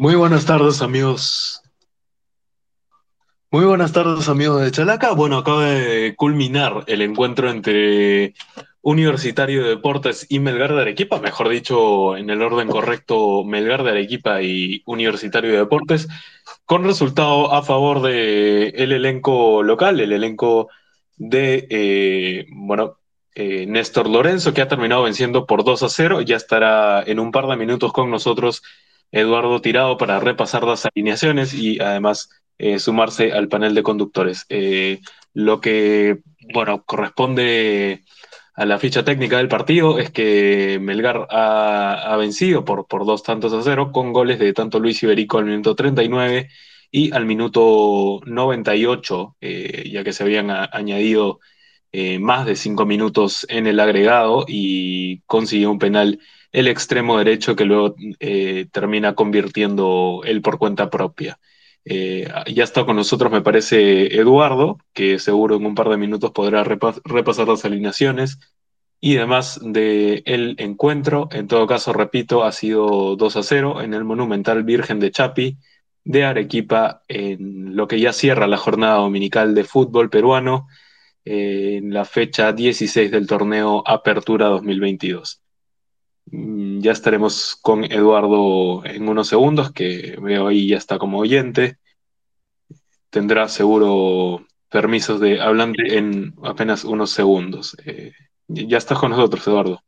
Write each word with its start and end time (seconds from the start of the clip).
Muy 0.00 0.14
buenas 0.14 0.46
tardes, 0.46 0.80
amigos. 0.80 1.60
Muy 3.50 3.66
buenas 3.66 3.92
tardes, 3.92 4.30
amigos 4.30 4.62
de 4.62 4.70
Chalaca. 4.70 5.12
Bueno, 5.12 5.36
acaba 5.36 5.66
de 5.66 6.16
culminar 6.16 6.84
el 6.86 7.02
encuentro 7.02 7.50
entre 7.50 8.32
Universitario 8.80 9.62
de 9.62 9.68
Deportes 9.68 10.26
y 10.30 10.38
Melgar 10.38 10.72
de 10.72 10.80
Arequipa, 10.80 11.20
mejor 11.20 11.50
dicho, 11.50 12.16
en 12.16 12.30
el 12.30 12.40
orden 12.40 12.68
correcto, 12.68 13.44
Melgar 13.44 13.82
de 13.82 13.90
Arequipa 13.90 14.40
y 14.40 14.82
Universitario 14.86 15.50
de 15.50 15.58
Deportes, 15.58 16.08
con 16.64 16.84
resultado 16.84 17.52
a 17.52 17.62
favor 17.62 18.00
del 18.00 18.72
el 18.74 18.92
elenco 18.92 19.62
local, 19.62 20.00
el 20.00 20.12
elenco 20.12 20.70
de, 21.18 21.66
eh, 21.68 22.46
bueno, 22.52 22.96
eh, 23.34 23.66
Néstor 23.66 24.08
Lorenzo, 24.08 24.54
que 24.54 24.62
ha 24.62 24.68
terminado 24.68 25.02
venciendo 25.02 25.44
por 25.44 25.62
2 25.62 25.82
a 25.82 25.90
0. 25.90 26.22
Ya 26.22 26.36
estará 26.36 27.02
en 27.02 27.20
un 27.20 27.32
par 27.32 27.46
de 27.48 27.56
minutos 27.58 27.92
con 27.92 28.10
nosotros 28.10 28.62
Eduardo 29.12 29.60
Tirado 29.60 29.96
para 29.96 30.20
repasar 30.20 30.64
las 30.64 30.86
alineaciones 30.86 31.54
y 31.54 31.80
además 31.80 32.30
eh, 32.58 32.78
sumarse 32.78 33.32
al 33.32 33.48
panel 33.48 33.74
de 33.74 33.82
conductores. 33.82 34.46
Eh, 34.48 35.00
lo 35.34 35.60
que, 35.60 36.20
bueno, 36.52 36.84
corresponde 36.84 38.04
a 38.54 38.66
la 38.66 38.78
ficha 38.78 39.04
técnica 39.04 39.38
del 39.38 39.48
partido 39.48 39.98
es 39.98 40.10
que 40.10 40.78
Melgar 40.80 41.26
ha, 41.30 42.16
vencido 42.18 42.64
por, 42.64 42.86
por, 42.86 43.06
dos 43.06 43.22
tantos 43.22 43.52
a 43.52 43.62
cero 43.62 43.92
con 43.92 44.12
goles 44.12 44.38
de 44.38 44.52
tanto 44.52 44.78
Luis 44.78 45.02
Iberico 45.02 45.38
al 45.38 45.46
minuto 45.46 45.74
39 45.74 46.48
y 46.90 47.12
al 47.14 47.24
minuto 47.24 48.20
98, 48.26 49.36
eh, 49.40 49.88
ya 49.90 50.04
que 50.04 50.12
se 50.12 50.24
habían 50.24 50.50
añadido 50.50 51.40
más 52.20 52.46
de 52.46 52.54
cinco 52.54 52.86
minutos 52.86 53.46
en 53.48 53.66
el 53.66 53.80
agregado 53.80 54.44
y 54.46 55.22
consiguió 55.22 55.72
un 55.72 55.80
penal 55.80 56.20
el 56.52 56.68
extremo 56.68 57.18
derecho 57.18 57.56
que 57.56 57.64
luego 57.64 57.94
termina 58.72 59.14
convirtiendo 59.14 60.22
él 60.24 60.42
por 60.42 60.58
cuenta 60.58 60.90
propia. 60.90 61.38
Eh, 61.84 62.28
ya 62.54 62.64
está 62.64 62.84
con 62.84 62.96
nosotros, 62.96 63.32
me 63.32 63.40
parece, 63.40 64.14
Eduardo, 64.16 64.78
que 64.92 65.18
seguro 65.18 65.56
en 65.56 65.66
un 65.66 65.74
par 65.74 65.88
de 65.88 65.96
minutos 65.96 66.30
podrá 66.32 66.62
repasar 66.64 67.48
las 67.48 67.64
alineaciones 67.64 68.38
y 69.00 69.14
demás 69.14 69.60
del 69.62 70.56
encuentro. 70.58 71.28
En 71.32 71.46
todo 71.48 71.66
caso, 71.66 71.92
repito, 71.92 72.44
ha 72.44 72.52
sido 72.52 73.16
2 73.16 73.36
a 73.36 73.42
0 73.42 73.82
en 73.82 73.94
el 73.94 74.04
Monumental 74.04 74.62
Virgen 74.64 75.00
de 75.00 75.10
Chapi 75.10 75.58
de 76.04 76.24
Arequipa, 76.24 77.02
en 77.08 77.76
lo 77.76 77.86
que 77.88 78.00
ya 78.00 78.12
cierra 78.12 78.46
la 78.46 78.56
jornada 78.56 78.96
dominical 78.96 79.54
de 79.54 79.64
fútbol 79.64 80.10
peruano, 80.10 80.68
en 81.24 81.92
la 81.92 82.04
fecha 82.04 82.52
16 82.52 83.10
del 83.10 83.26
torneo 83.26 83.82
Apertura 83.86 84.46
2022. 84.48 85.42
Mm, 86.30 86.80
ya 86.80 86.92
estaremos 86.92 87.56
con 87.60 87.84
Eduardo 87.84 88.84
en 88.84 89.08
unos 89.08 89.28
segundos, 89.28 89.72
que 89.72 90.16
veo 90.20 90.48
ahí 90.48 90.68
ya 90.68 90.76
está 90.76 90.98
como 90.98 91.18
oyente. 91.18 91.78
Tendrá 93.10 93.48
seguro 93.48 94.46
permisos 94.70 95.20
de 95.20 95.40
hablante 95.40 95.98
en 95.98 96.34
apenas 96.44 96.84
unos 96.84 97.10
segundos. 97.10 97.76
Eh, 97.84 98.12
ya 98.46 98.78
estás 98.78 98.98
con 98.98 99.10
nosotros, 99.10 99.46
Eduardo. 99.46 99.80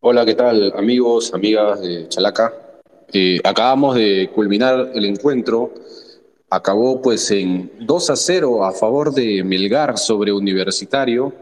Hola, 0.00 0.24
¿qué 0.24 0.34
tal, 0.34 0.72
amigos, 0.76 1.32
amigas 1.32 1.80
de 1.80 2.08
Chalaca? 2.08 2.52
Eh, 3.12 3.40
acabamos 3.44 3.94
de 3.94 4.30
culminar 4.34 4.90
el 4.94 5.04
encuentro. 5.04 5.72
Acabó 6.50 7.00
pues 7.00 7.30
en 7.30 7.70
2 7.80 8.10
a 8.10 8.16
0 8.16 8.64
a 8.64 8.72
favor 8.72 9.14
de 9.14 9.44
Melgar 9.44 9.96
sobre 9.96 10.32
Universitario. 10.32 11.32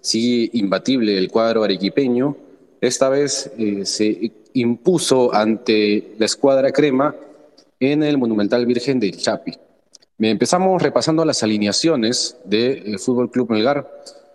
Sigue 0.00 0.50
imbatible 0.54 1.18
el 1.18 1.30
cuadro 1.30 1.62
arequipeño 1.62 2.36
esta 2.80 3.08
vez 3.08 3.50
eh, 3.58 3.84
se 3.84 4.32
impuso 4.54 5.34
ante 5.34 6.14
la 6.18 6.26
escuadra 6.26 6.72
crema 6.72 7.14
en 7.80 8.02
el 8.02 8.18
Monumental 8.18 8.64
Virgen 8.66 9.00
del 9.00 9.16
Chapi. 9.16 9.52
Empezamos 10.18 10.82
repasando 10.82 11.24
las 11.24 11.42
alineaciones 11.42 12.36
del 12.44 12.94
eh, 12.94 12.98
Fútbol 12.98 13.30
Club 13.30 13.50
Melgar. 13.50 13.86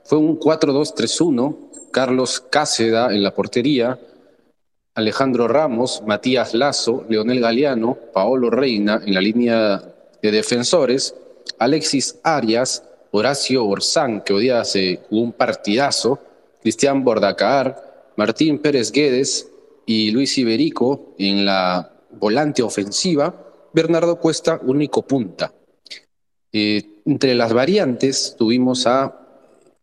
Fue 0.03 0.18
un 0.18 0.40
4-2-3-1, 0.40 1.56
Carlos 1.91 2.40
Cáceda 2.40 3.13
en 3.13 3.24
la 3.24 3.34
portería, 3.34 4.00
Alejandro 4.94 5.47
Ramos, 5.47 6.03
Matías 6.06 6.53
Lazo, 6.53 7.06
Leonel 7.09 7.40
Galeano, 7.40 7.97
Paolo 8.13 8.50
Reina 8.50 9.02
en 9.06 9.13
la 9.13 9.22
línea 9.22 9.81
de 10.22 10.31
defensores, 10.31 11.16
Alexis 11.58 12.19
Arias, 12.23 12.84
Horacio 13.12 13.66
Orzán, 13.66 14.22
que 14.22 14.34
hoy 14.34 14.44
día 14.44 14.63
se 14.63 15.00
un 15.09 15.34
partidazo, 15.34 16.19
Cristian 16.62 17.03
Bordacar, 17.03 17.91
Martín 18.17 18.59
Pérez 18.59 18.91
Guedes 18.91 19.51
y 19.85 20.11
Luis 20.11 20.38
Iberico 20.38 21.16
en 21.17 21.45
la 21.45 21.94
volante 22.11 22.61
ofensiva, 22.61 23.69
Bernardo 23.73 24.17
Cuesta 24.19 24.59
único 24.63 25.01
punta. 25.03 25.53
Eh, 26.51 27.01
entre 27.05 27.33
las 27.35 27.53
variantes 27.53 28.35
tuvimos 28.38 28.85
a 28.85 29.17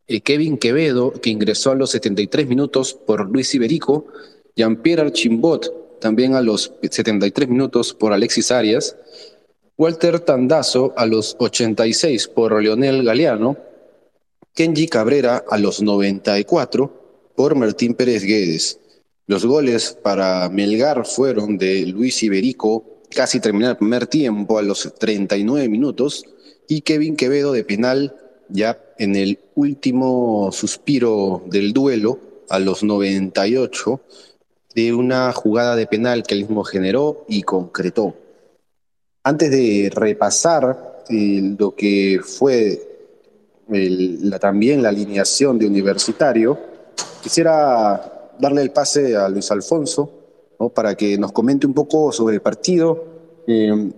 eh, 0.07 0.21
Kevin 0.21 0.59
Quevedo, 0.59 1.13
que 1.13 1.31
ingresó 1.31 1.71
a 1.71 1.75
los 1.75 1.91
73 1.91 2.47
minutos 2.47 2.95
por 2.95 3.29
Luis 3.31 3.55
Iberico, 3.55 4.07
Jean-Pierre 4.55 5.03
Archimbot, 5.03 6.01
también 6.01 6.35
a 6.35 6.41
los 6.41 6.73
73 6.83 7.49
minutos 7.49 7.95
por 7.95 8.13
Alexis 8.13 8.51
Arias, 8.51 8.97
Walter 9.77 10.21
Tandazo 10.21 10.93
a 10.97 11.07
los 11.07 11.37
86 11.39 12.29
por 12.29 12.63
Leonel 12.63 13.05
Galeano, 13.05 13.57
Kenji 14.55 14.89
Cabrera 14.89 15.45
a 15.49 15.57
los 15.57 15.83
94, 15.83 16.98
por 17.39 17.55
Martín 17.55 17.95
Pérez 17.95 18.25
Guedes. 18.25 18.81
Los 19.29 19.47
goles 19.47 19.97
para 20.03 20.49
Melgar 20.49 21.07
fueron 21.07 21.57
de 21.57 21.87
Luis 21.87 22.21
Iberico, 22.25 23.05
casi 23.15 23.39
terminar 23.39 23.71
el 23.71 23.77
primer 23.77 24.09
tiempo 24.09 24.59
a 24.59 24.63
los 24.63 24.93
39 24.99 25.69
minutos, 25.69 26.25
y 26.67 26.81
Kevin 26.81 27.15
Quevedo 27.15 27.53
de 27.53 27.63
penal 27.63 28.17
ya 28.49 28.77
en 28.99 29.15
el 29.15 29.39
último 29.55 30.51
suspiro 30.51 31.45
del 31.47 31.73
duelo 31.73 32.19
a 32.49 32.59
los 32.59 32.83
98 32.83 34.01
de 34.75 34.93
una 34.93 35.33
jugada 35.33 35.77
de 35.77 35.87
penal 35.87 36.25
que 36.25 36.35
él 36.35 36.41
mismo 36.41 36.65
generó 36.65 37.25
y 37.29 37.43
concretó. 37.43 38.17
Antes 39.23 39.53
de 39.53 39.93
repasar 39.95 41.05
eh, 41.09 41.55
lo 41.57 41.73
que 41.77 42.19
fue 42.21 42.83
también 44.41 44.83
la 44.83 44.89
alineación 44.89 45.57
de 45.57 45.67
Universitario, 45.69 46.78
Quisiera 47.29 48.33
darle 48.39 48.63
el 48.63 48.71
pase 48.71 49.15
a 49.15 49.29
Luis 49.29 49.51
Alfonso 49.51 50.11
para 50.75 50.95
que 50.95 51.19
nos 51.19 51.31
comente 51.31 51.67
un 51.67 51.75
poco 51.75 52.11
sobre 52.11 52.37
el 52.37 52.41
partido. 52.41 53.05
Eh, 53.47 53.93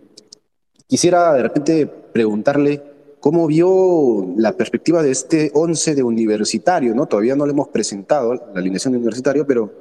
quisiera 0.89 1.35
de 1.35 1.43
repente 1.45 1.87
preguntarle 1.87 2.83
cómo 3.21 3.47
vio 3.47 4.35
la 4.37 4.51
perspectiva 4.57 5.01
de 5.05 5.13
este 5.13 5.53
11 5.55 5.95
de 5.95 6.03
universitario, 6.03 6.93
¿no? 6.93 7.07
Todavía 7.07 7.37
no 7.37 7.47
le 7.47 7.53
hemos 7.53 7.69
presentado 7.69 8.35
la 8.35 8.43
alineación 8.57 8.95
de 8.95 8.99
universitario, 8.99 9.47
pero 9.47 9.75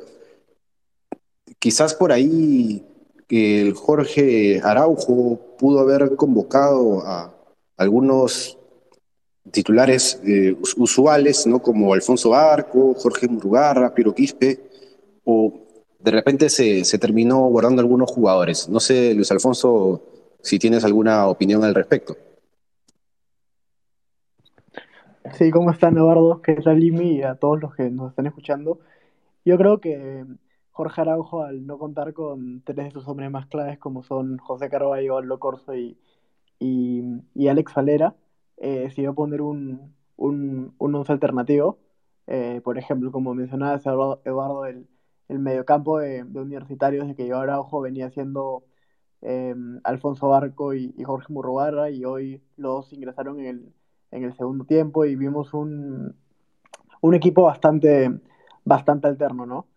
quizás 1.58 1.96
por 1.96 2.12
ahí 2.12 2.86
el 3.30 3.74
Jorge 3.74 4.62
Araujo 4.64 5.40
pudo 5.58 5.80
haber 5.80 6.16
convocado 6.16 7.02
a 7.04 7.34
algunos 7.78 8.59
titulares 9.52 10.22
eh, 10.26 10.56
usuales, 10.78 11.46
¿no? 11.48 11.60
Como 11.60 11.94
Alfonso 11.94 12.34
Arco, 12.34 12.94
Jorge 12.96 13.28
Murugarra, 13.28 13.94
Piero 13.94 14.14
Quispe, 14.14 14.60
o 15.24 15.54
de 16.00 16.12
repente 16.12 16.50
se, 16.50 16.86
se, 16.86 16.98
terminó 16.98 17.48
guardando 17.48 17.82
algunos 17.82 18.10
jugadores. 18.10 18.70
No 18.70 18.80
sé, 18.80 19.14
Luis 19.14 19.32
Alfonso, 19.32 20.02
si 20.42 20.58
tienes 20.60 20.86
alguna 20.86 21.28
opinión 21.28 21.64
al 21.64 21.76
respecto. 21.76 22.16
Sí, 25.34 25.52
¿cómo 25.52 25.72
están, 25.72 25.98
Eduardo? 25.98 26.42
¿Qué 26.42 26.56
tal, 26.56 26.80
Limi? 26.80 27.18
Y 27.18 27.24
a 27.24 27.36
todos 27.36 27.62
los 27.62 27.76
que 27.76 27.90
nos 27.90 28.10
están 28.10 28.26
escuchando. 28.26 28.80
Yo 29.46 29.58
creo 29.58 29.80
que 29.80 30.26
Jorge 30.72 31.02
Araujo, 31.02 31.44
al 31.44 31.66
no 31.66 31.78
contar 31.78 32.14
con 32.14 32.62
tres 32.64 32.86
de 32.86 32.92
sus 32.92 33.08
hombres 33.08 33.30
más 33.30 33.48
claves, 33.48 33.78
como 33.80 34.04
son 34.04 34.38
José 34.38 34.70
Carballo, 34.70 35.18
Aldo 35.18 35.40
Corso 35.40 35.76
y, 35.76 35.98
y, 36.60 37.04
y 37.36 37.48
Alex 37.48 37.74
Valera, 37.74 38.16
eh, 38.60 38.90
si 38.92 39.06
a 39.06 39.14
poner 39.14 39.42
un, 39.42 39.96
un, 40.18 40.76
un 40.78 40.96
once 40.96 41.12
alternativo, 41.12 41.80
eh, 42.28 42.62
por 42.64 42.78
ejemplo, 42.78 43.12
como 43.12 43.34
mencionaba 43.34 43.78
Eduardo, 44.26 44.66
el, 44.66 44.88
el 45.30 45.40
mediocampo 45.40 46.00
de, 46.00 46.24
de 46.26 46.40
universitarios 46.42 47.08
de 47.08 47.16
que 47.16 47.28
yo 47.28 47.40
Araujo 47.40 47.82
venía 47.82 48.10
siendo 48.12 48.66
eh, 49.22 49.56
Alfonso 49.84 50.30
Barco 50.30 50.74
y, 50.74 50.94
Jorge 51.04 51.34
Murrobarra 51.34 51.90
y 51.90 52.06
hoy 52.06 52.42
los 52.58 52.92
ingresaron 52.94 53.40
en 53.40 53.46
el, 53.48 53.74
en 54.12 54.24
el 54.24 54.34
segundo 54.36 54.66
tiempo 54.66 55.06
y 55.06 55.16
vimos 55.16 55.54
un, 55.54 56.16
un 57.02 57.16
equipo 57.16 57.44
bastante, 57.44 58.12
bastante 58.66 59.08
alterno, 59.08 59.46
¿no? 59.46 59.68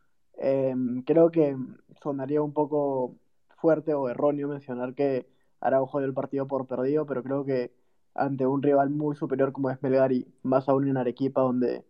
creo 1.06 1.31
que 1.31 1.56
sonaría 2.02 2.43
un 2.43 2.52
poco 2.52 3.14
fuerte 3.58 3.94
o 3.94 4.08
erróneo 4.08 4.49
mencionar 4.49 4.94
que 4.94 5.28
Araujo 5.61 5.99
dio 5.99 6.08
el 6.08 6.14
partido 6.14 6.49
por 6.49 6.67
perdido, 6.67 7.06
pero 7.06 7.23
creo 7.23 7.44
que 7.44 7.73
ante 8.14 8.47
un 8.47 8.62
rival 8.62 8.91
muy 8.91 9.17
superior 9.17 9.53
como 9.53 9.70
es 9.70 9.82
Melgar 9.82 10.12
y 10.12 10.26
más 10.43 10.69
aún 10.69 10.88
en 10.88 10.97
Arequipa 10.97 11.41
donde, 11.41 11.85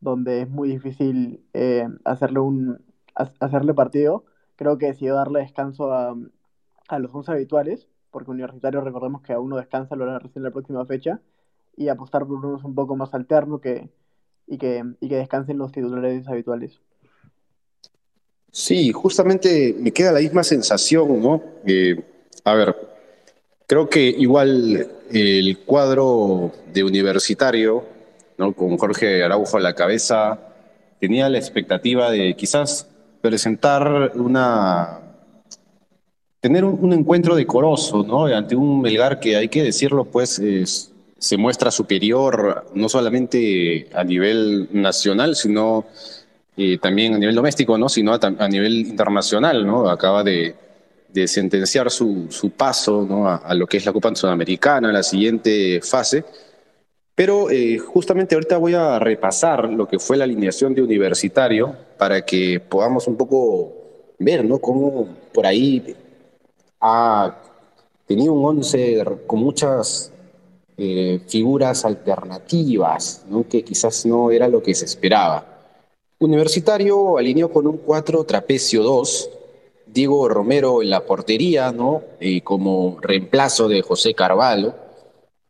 donde 0.00 0.42
es 0.42 0.48
muy 0.48 0.68
difícil 0.68 1.44
eh, 1.54 1.88
hacerle, 2.04 2.40
un, 2.40 2.80
hacerle 3.14 3.74
partido. 3.74 4.24
creo 4.56 4.78
que 4.78 4.86
decidió 4.86 5.14
darle 5.14 5.40
descanso 5.40 5.92
a, 5.92 6.16
a 6.88 6.98
los 6.98 7.14
11 7.14 7.32
habituales, 7.32 7.88
porque 8.10 8.30
Universitario 8.30 8.80
recordemos 8.80 9.22
que 9.22 9.32
aún 9.32 9.50
no 9.50 9.56
descansa, 9.56 9.96
lo 9.96 10.04
hará 10.04 10.18
recién 10.18 10.44
la 10.44 10.50
próxima 10.50 10.84
fecha, 10.86 11.20
y 11.76 11.88
apostar 11.88 12.26
por 12.26 12.44
unos 12.44 12.64
un 12.64 12.74
poco 12.74 12.96
más 12.96 13.12
alterno 13.14 13.60
que, 13.60 13.90
y, 14.46 14.58
que, 14.58 14.82
y 15.00 15.08
que 15.08 15.16
descansen 15.16 15.58
los 15.58 15.72
titulares 15.72 16.26
habituales. 16.28 16.80
Sí, 18.50 18.90
justamente 18.92 19.76
me 19.78 19.92
queda 19.92 20.12
la 20.12 20.20
misma 20.20 20.42
sensación, 20.42 21.20
¿no? 21.20 21.42
Eh, 21.66 22.02
a 22.44 22.54
ver, 22.54 22.74
creo 23.66 23.88
que 23.88 24.02
igual 24.02 24.88
el 25.10 25.58
cuadro 25.58 26.52
de 26.72 26.84
universitario, 26.84 27.84
¿no? 28.38 28.52
Con 28.52 28.76
Jorge 28.76 29.22
Araujo 29.22 29.56
a 29.56 29.60
la 29.60 29.74
cabeza, 29.74 30.38
tenía 31.00 31.28
la 31.28 31.38
expectativa 31.38 32.10
de 32.10 32.34
quizás 32.36 32.86
presentar 33.20 34.12
una 34.14 35.00
tener 36.40 36.64
un, 36.64 36.92
encuentro 36.92 37.34
decoroso, 37.34 38.04
¿no? 38.04 38.26
Ante 38.26 38.54
un 38.54 38.80
Melgar 38.80 39.18
que 39.18 39.36
hay 39.36 39.48
que 39.48 39.64
decirlo, 39.64 40.04
pues 40.04 40.40
se 41.18 41.36
muestra 41.36 41.72
superior 41.72 42.66
no 42.74 42.88
solamente 42.88 43.88
a 43.92 44.04
nivel 44.04 44.68
nacional, 44.70 45.34
sino 45.34 45.86
eh, 46.56 46.78
también 46.78 47.14
a 47.14 47.18
nivel 47.18 47.34
doméstico, 47.34 47.76
¿no? 47.76 47.88
Sino 47.88 48.14
a, 48.14 48.48
nivel 48.48 48.74
internacional, 48.86 49.66
¿no? 49.66 49.88
Acaba 49.88 50.22
de, 50.22 50.54
sentenciar 51.26 51.90
su, 51.90 52.28
paso 52.56 53.06
¿no? 53.08 53.28
a, 53.28 53.54
lo 53.54 53.66
que 53.66 53.78
es 53.78 53.86
la 53.86 53.92
Copa 53.92 54.14
Sudamericana, 54.14 54.92
la 54.92 55.02
siguiente 55.02 55.80
fase. 55.82 56.24
Pero 57.14 57.50
eh, 57.50 57.78
justamente 57.78 58.34
ahorita 58.34 58.58
voy 58.58 58.74
a 58.74 58.98
repasar 58.98 59.70
lo 59.70 59.88
que 59.88 59.98
fue 59.98 60.18
la 60.18 60.24
alineación 60.24 60.74
de 60.74 60.82
universitario 60.82 61.74
para 61.96 62.24
que 62.26 62.60
podamos 62.60 63.06
un 63.06 63.16
poco 63.16 63.72
ver, 64.18 64.44
¿no? 64.44 64.58
Cómo 64.58 65.08
por 65.32 65.46
ahí 65.46 65.96
ha 66.80 67.34
tenido 68.06 68.34
un 68.34 68.44
once 68.44 69.02
con 69.26 69.40
muchas 69.40 70.12
eh, 70.76 71.20
figuras 71.26 71.86
alternativas, 71.86 73.24
que 73.48 73.64
quizás 73.64 74.04
no 74.04 74.30
era 74.30 74.46
lo 74.46 74.62
que 74.62 74.74
se 74.74 74.84
esperaba. 74.84 75.56
Universitario 76.18 77.16
alineó 77.16 77.50
con 77.50 77.66
un 77.66 77.78
4 77.78 78.24
trapecio 78.24 78.82
2, 78.82 79.30
Diego 79.96 80.28
Romero 80.28 80.82
en 80.82 80.90
la 80.90 81.06
portería, 81.06 81.72
¿no? 81.72 82.02
como 82.44 82.98
reemplazo 83.00 83.66
de 83.66 83.80
José 83.80 84.12
Carvalho, 84.12 84.74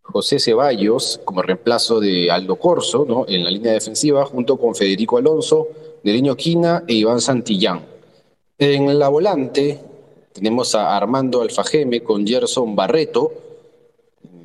José 0.03 0.39
Ceballos 0.39 1.21
como 1.25 1.43
reemplazo 1.43 1.99
de 1.99 2.31
Aldo 2.31 2.55
Corso 2.55 3.05
¿no? 3.09 3.27
en 3.27 3.43
la 3.43 3.51
línea 3.51 3.73
defensiva, 3.73 4.25
junto 4.25 4.57
con 4.57 4.77
Federico 4.77 5.19
Alonso, 5.19 5.67
Neriño 6.05 6.37
Quina 6.37 6.85
e 6.87 6.95
Iván 6.95 7.21
Santillán. 7.21 7.85
En 8.57 8.97
la 9.01 9.09
volante, 9.09 9.81
tenemos 10.33 10.77
a 10.77 10.97
Armando 10.97 11.43
Alfajeme 11.43 12.05
con 12.05 12.25
Gerson 12.25 12.77
Barreto, 12.77 13.33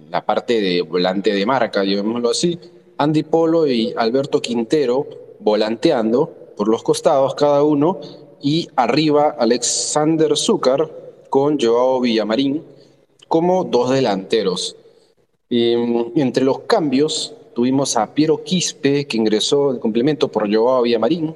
la 0.10 0.26
parte 0.26 0.60
de 0.60 0.82
volante 0.82 1.32
de 1.32 1.46
marca, 1.46 1.84
llamémoslo 1.84 2.32
así. 2.32 2.60
Andy 2.98 3.22
Polo 3.22 3.68
y 3.68 3.94
Alberto 3.96 4.42
Quintero 4.42 5.06
volanteando 5.40 6.28
por 6.58 6.68
los 6.68 6.82
costados 6.82 7.36
cada 7.36 7.62
uno. 7.62 8.00
Y 8.42 8.68
arriba 8.76 9.36
Alexander 9.38 10.36
Zúcar 10.36 10.90
con 11.30 11.60
Joao 11.60 12.02
Villamarín 12.02 12.64
como 13.28 13.64
dos 13.64 13.92
delanteros. 13.92 14.76
entre 15.50 16.44
los 16.44 16.60
cambios 16.60 17.34
tuvimos 17.54 17.98
a 17.98 18.14
Piero 18.14 18.44
Quispe, 18.44 19.06
que 19.06 19.18
ingresó 19.18 19.72
en 19.72 19.80
complemento 19.80 20.28
por 20.30 20.54
Joao 20.54 20.84
Villamarín, 20.84 21.36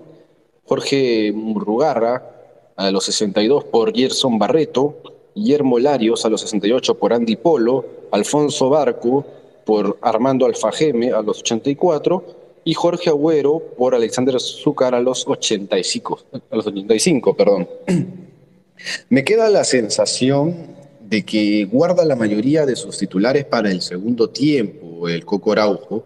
Jorge 0.65 1.31
Murrugarra, 1.33 2.31
a 2.75 2.91
los 2.91 3.05
62 3.05 3.65
por 3.65 3.95
Gerson 3.95 4.37
Barreto, 4.37 4.95
Guillermo 5.33 5.79
Larios 5.79 6.25
a 6.25 6.29
los 6.29 6.41
68 6.41 6.95
por 6.95 7.13
Andy 7.13 7.35
Polo, 7.35 7.85
Alfonso 8.11 8.69
Barco 8.69 9.25
por 9.65 9.97
Armando 10.01 10.45
Alfajeme 10.45 11.11
a 11.11 11.21
los 11.21 11.39
84 11.39 12.44
y 12.65 12.73
Jorge 12.73 13.11
Agüero 13.11 13.61
por 13.77 13.93
Alexander 13.95 14.39
Zúcar 14.39 14.95
a 14.95 14.99
los 14.99 15.25
85, 15.25 16.19
a 16.49 16.55
los 16.55 16.67
85, 16.67 17.37
perdón. 17.37 17.69
Me 19.09 19.23
queda 19.23 19.49
la 19.49 19.63
sensación 19.63 20.75
de 20.99 21.23
que 21.23 21.65
guarda 21.65 22.03
la 22.03 22.15
mayoría 22.15 22.65
de 22.65 22.75
sus 22.75 22.97
titulares 22.97 23.45
para 23.45 23.69
el 23.69 23.81
segundo 23.81 24.29
tiempo, 24.31 25.07
el 25.07 25.23
Coco 25.23 25.51
Araujo, 25.51 26.03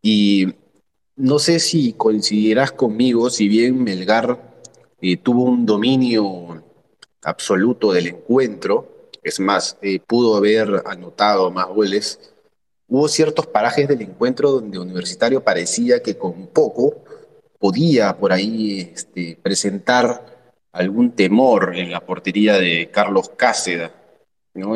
y 0.00 0.46
no 1.16 1.40
sé 1.40 1.58
si 1.58 1.92
coincidirás 1.92 2.72
conmigo, 2.72 3.28
si 3.28 3.48
bien 3.48 3.82
Melgar 3.82 4.54
eh, 5.00 5.16
tuvo 5.16 5.44
un 5.44 5.66
dominio 5.66 6.62
absoluto 7.22 7.92
del 7.92 8.06
encuentro, 8.06 9.10
es 9.22 9.40
más, 9.40 9.76
eh, 9.82 10.00
pudo 10.00 10.36
haber 10.36 10.82
anotado 10.86 11.50
más 11.50 11.66
goles. 11.68 12.31
Hubo 12.94 13.08
ciertos 13.08 13.46
parajes 13.46 13.88
del 13.88 14.02
encuentro 14.02 14.50
donde 14.50 14.78
Universitario 14.78 15.42
parecía 15.42 16.02
que 16.02 16.18
con 16.18 16.48
poco 16.48 16.96
podía 17.58 18.18
por 18.18 18.34
ahí 18.34 18.92
este, 18.94 19.38
presentar 19.42 20.26
algún 20.72 21.12
temor 21.12 21.74
en 21.74 21.90
la 21.90 22.00
portería 22.00 22.58
de 22.58 22.90
Carlos 22.92 23.30
Cáceda. 23.34 23.94
¿no? 24.52 24.74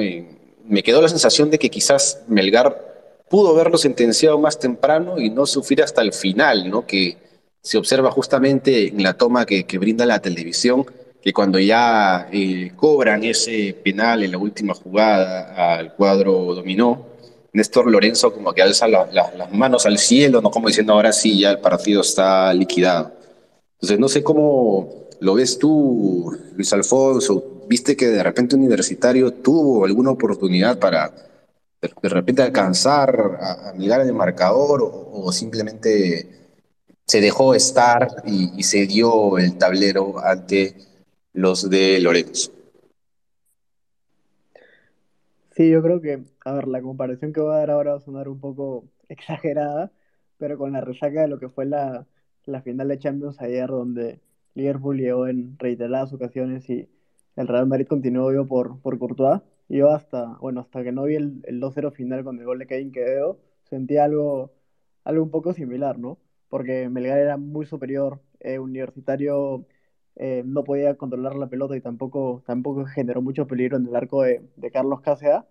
me 0.64 0.82
quedó 0.82 1.02
la 1.02 1.10
sensación 1.10 1.50
de 1.50 1.58
que 1.58 1.68
quizás 1.68 2.22
Melgar 2.26 3.26
pudo 3.28 3.50
haberlo 3.50 3.76
sentenciado 3.76 4.38
más 4.38 4.58
temprano 4.58 5.20
y 5.20 5.28
no 5.28 5.44
sufrir 5.44 5.82
hasta 5.82 6.00
el 6.00 6.14
final, 6.14 6.70
¿no? 6.70 6.86
que 6.86 7.18
se 7.60 7.76
observa 7.76 8.10
justamente 8.10 8.88
en 8.88 9.02
la 9.02 9.12
toma 9.12 9.44
que, 9.44 9.66
brinda 9.78 10.06
la 10.06 10.20
televisión, 10.20 10.86
que 11.20 11.34
cuando 11.34 11.58
ya 11.58 12.30
eh, 12.32 12.72
cobran 12.76 13.24
ese 13.24 13.76
penal 13.84 14.22
en 14.22 14.30
la 14.30 14.38
última 14.38 14.72
jugada 14.72 15.74
al 15.76 15.94
cuadro 15.94 16.54
dominó, 16.54 17.15
Néstor 17.52 17.90
Lorenzo 17.90 18.32
como 18.32 18.52
que 18.52 18.62
alza 18.62 18.86
las 18.88 19.52
manos 19.52 19.86
al 19.86 19.98
cielo, 19.98 20.40
no 20.40 20.50
como 20.50 20.68
diciendo 20.68 20.92
ahora 20.92 21.12
sí, 21.12 21.40
ya 21.40 21.50
el 21.50 21.60
partido 21.60 22.00
está 22.00 22.52
liquidado. 22.52 23.12
Entonces 23.74 23.98
no 23.98 24.08
sé 24.08 24.22
cómo 24.22 25.08
lo 25.20 25.34
ves 25.34 25.58
tú, 25.58 26.36
Luis 26.54 26.72
Alfonso, 26.72 27.62
viste 27.68 27.96
que 27.96 28.06
de 28.08 28.22
repente 28.22 28.56
Universitario 28.56 29.32
tuvo 29.32 29.84
alguna 29.84 30.10
oportunidad 30.10 30.78
para 30.78 31.12
de 31.80 32.08
repente 32.08 32.42
alcanzar 32.42 33.38
a, 33.40 33.72
mirar 33.74 34.00
el 34.00 34.12
marcador 34.12 34.80
o 34.82 35.30
simplemente 35.30 36.36
se 37.06 37.20
dejó 37.20 37.54
estar 37.54 38.08
y, 38.26 38.62
se 38.64 38.86
dio 38.86 39.38
el 39.38 39.56
tablero 39.56 40.18
ante 40.18 40.74
los 41.32 41.70
de 41.70 42.00
Lorenzo. 42.00 42.50
Sí, 45.56 45.70
yo 45.70 45.82
creo 45.82 46.00
que, 46.02 46.22
a 46.44 46.52
ver, 46.52 46.68
la 46.68 46.82
comparación 46.82 47.32
que 47.32 47.40
voy 47.40 47.54
a 47.54 47.58
dar 47.58 47.70
ahora 47.70 47.92
va 47.92 47.96
a 47.98 48.00
sonar 48.00 48.28
un 48.28 48.38
poco 48.40 48.84
exagerada, 49.08 49.90
pero 50.36 50.58
con 50.58 50.72
la 50.72 50.82
resaca 50.82 51.22
de 51.22 51.28
lo 51.28 51.38
que 51.38 51.48
fue 51.48 51.64
la, 51.66 52.06
final 52.62 52.88
de 52.88 52.98
Champions 52.98 53.40
ayer, 53.40 53.68
donde 53.68 54.20
Liverpool 54.54 54.98
llegó 54.98 55.26
en 55.26 55.58
reiteradas 55.58 56.12
ocasiones 56.12 56.68
y 56.70 56.88
el 57.36 57.48
Real 57.48 57.66
Madrid 57.66 57.86
continuó 57.88 58.28
vivo 58.28 58.46
por, 58.46 58.80
por 58.82 58.98
Courtois. 58.98 59.40
Yo 59.68 59.90
hasta, 59.90 60.36
bueno, 60.40 60.60
hasta 60.60 60.84
que 60.84 60.92
no 60.92 61.04
vi 61.04 61.16
el, 61.16 61.40
el 61.44 61.60
2-0 61.60 61.90
final 61.90 62.22
con 62.22 62.38
el 62.38 62.44
gol 62.44 62.58
de 62.58 62.66
Kevin 62.66 62.92
Quevedo, 62.92 63.40
sentí 63.64 63.96
algo, 63.96 64.52
algo 65.04 65.22
un 65.24 65.30
poco 65.30 65.52
similar, 65.54 65.98
¿no? 65.98 66.18
porque 66.48 66.88
Melgar 66.88 67.18
era 67.18 67.36
muy 67.36 67.66
superior, 67.66 68.22
eh, 68.40 68.58
Universitario 68.58 69.66
eh, 70.16 70.42
no 70.46 70.64
podía 70.64 70.96
controlar 70.96 71.36
la 71.36 71.48
pelota 71.48 71.76
y 71.76 71.80
tampoco, 71.80 72.42
tampoco 72.46 72.86
generó 72.86 73.22
mucho 73.22 73.46
peligro 73.46 73.76
en 73.76 73.86
el 73.86 73.96
arco 73.96 74.22
de, 74.22 74.42
Carlos 74.72 75.00
Cáceres, 75.02 75.42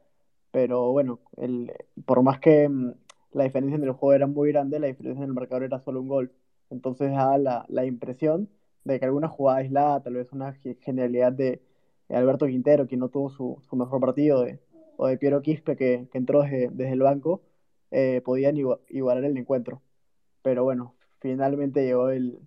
pero 0.52 0.92
bueno, 0.92 1.20
el, 1.38 1.72
por 2.06 2.24
más 2.24 2.40
que 2.40 2.68
mm, 2.70 2.94
la 3.34 3.44
diferencia 3.46 3.76
en 3.78 3.84
el 3.84 3.92
juego 3.92 4.14
era 4.14 4.28
muy 4.28 4.52
grande, 4.52 4.80
la 4.80 4.88
diferencia 4.88 5.24
en 5.24 5.30
el 5.30 5.36
marcador 5.36 5.64
era 5.64 5.80
solo 5.82 6.02
un 6.02 6.08
gol. 6.08 6.32
Entonces 6.70 7.12
da 7.12 7.38
la, 7.38 7.66
la 7.70 7.86
impresión 7.86 8.50
de 8.86 9.00
que 9.00 9.06
alguna 9.06 9.28
jugada 9.28 9.60
aislada, 9.60 10.04
tal 10.04 10.16
vez 10.16 10.32
una 10.32 10.54
genialidad 10.82 11.34
de, 11.34 11.62
Alberto 12.10 12.48
Quintero, 12.48 12.88
que 12.88 12.98
no 12.98 13.10
tuvo 13.10 13.30
su, 13.32 13.76
mejor 13.76 14.00
partido, 14.02 14.44
de, 14.44 14.60
o 14.98 15.08
de 15.08 15.18
Piero 15.18 15.42
Quispe, 15.42 15.76
que, 15.76 16.08
entró 16.14 16.44
desde, 16.44 16.92
el 16.92 17.02
banco, 17.02 17.42
eh, 17.92 18.22
podían 18.24 18.58
igualar 18.90 19.26
el 19.26 19.38
encuentro. 19.38 19.82
Pero 20.44 20.64
bueno, 20.64 20.96
finalmente 21.20 21.84
llegó 21.84 22.10
el, 22.10 22.40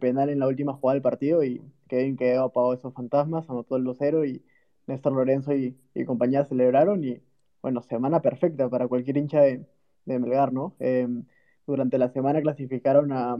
penal 0.00 0.30
en 0.30 0.38
la 0.40 0.48
última 0.48 0.74
jugada 0.74 0.94
del 0.94 1.02
partido 1.02 1.44
y 1.44 1.62
Kevin 1.88 2.16
quedó 2.16 2.44
apagó 2.44 2.74
esos 2.74 2.94
fantasmas, 2.94 3.48
anotó 3.50 3.76
el 3.76 3.84
2-0 3.84 4.26
y 4.28 4.42
Néstor 4.86 5.12
Lorenzo 5.12 5.54
y, 5.54 5.76
compañía 6.06 6.44
celebraron 6.44 7.04
y 7.04 7.20
bueno, 7.62 7.82
semana 7.82 8.20
perfecta 8.20 8.68
para 8.68 8.88
cualquier 8.88 9.16
hincha 9.16 9.40
de, 9.40 9.66
Melgar, 10.06 10.52
¿no? 10.52 10.74
Em, 10.80 11.24
durante 11.66 11.98
la 11.98 12.10
semana 12.10 12.42
clasificaron 12.42 13.12
a, 13.12 13.36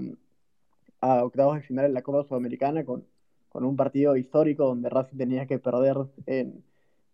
octavos 1.23 1.57
de 1.57 1.63
final 1.63 1.85
en 1.87 1.95
la 1.95 2.03
Copa 2.03 2.27
Sudamericana 2.27 2.85
con, 2.85 3.07
con 3.51 3.65
un 3.65 3.77
partido 3.77 4.17
histórico 4.17 4.65
donde 4.67 4.89
Racing 4.89 5.19
tenía 5.19 5.47
que 5.47 5.59
perder 5.59 5.97
en, 6.27 6.65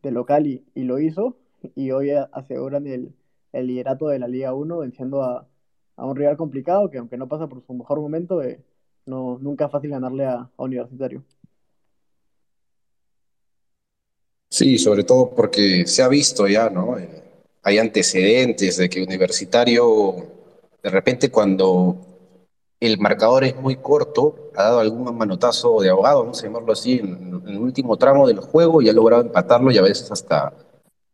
de 0.02 0.10
local 0.12 0.46
y, 0.46 0.64
lo 0.74 0.98
hizo 1.00 1.36
y 1.74 1.90
hoy 1.90 2.10
aseguran 2.32 2.86
el, 2.86 3.14
el 3.52 3.66
liderato 3.66 4.08
de 4.08 4.18
la 4.18 4.28
Liga 4.28 4.54
1 4.54 4.78
venciendo 4.78 5.22
a, 5.24 5.48
a 5.96 6.06
un 6.06 6.16
rival 6.16 6.36
complicado 6.36 6.90
que 6.90 6.98
aunque 6.98 7.16
no 7.18 7.28
pasa 7.28 7.48
por 7.48 7.62
su 7.66 7.74
mejor 7.74 8.00
momento, 8.00 8.42
eh, 8.42 8.64
no, 9.06 9.38
nunca 9.40 9.66
es 9.66 9.72
fácil 9.72 9.90
ganarle 9.90 10.26
a, 10.26 10.48
Universitario. 10.56 11.22
Sí, 14.48 14.78
sobre 14.78 15.04
todo 15.04 15.30
porque 15.30 15.86
se 15.86 16.02
ha 16.02 16.08
visto 16.08 16.46
ya, 16.48 16.68
¿no? 16.70 16.98
Eh, 16.98 17.22
hay 17.62 17.78
antecedentes 17.78 18.76
de 18.76 18.88
que 18.88 19.02
Universitario, 19.02 20.16
de 20.82 20.90
repente 20.90 21.30
cuando 21.30 21.96
el 22.80 22.98
marcador 22.98 23.44
es 23.44 23.56
muy 23.56 23.76
corto, 23.76 24.50
ha 24.56 24.64
dado 24.64 24.80
algún 24.80 25.16
manotazo 25.16 25.80
de 25.80 25.90
abogado, 25.90 26.20
vamos 26.20 26.40
a 26.42 26.46
llamarlo 26.46 26.72
así, 26.72 26.98
en, 26.98 27.42
en 27.46 27.48
el 27.48 27.58
último 27.58 27.96
tramo 27.96 28.26
del 28.26 28.40
juego 28.40 28.82
y 28.82 28.88
ha 28.88 28.92
logrado 28.92 29.22
empatarlo 29.22 29.70
y 29.70 29.78
a 29.78 29.82
veces 29.82 30.10
hasta 30.10 30.52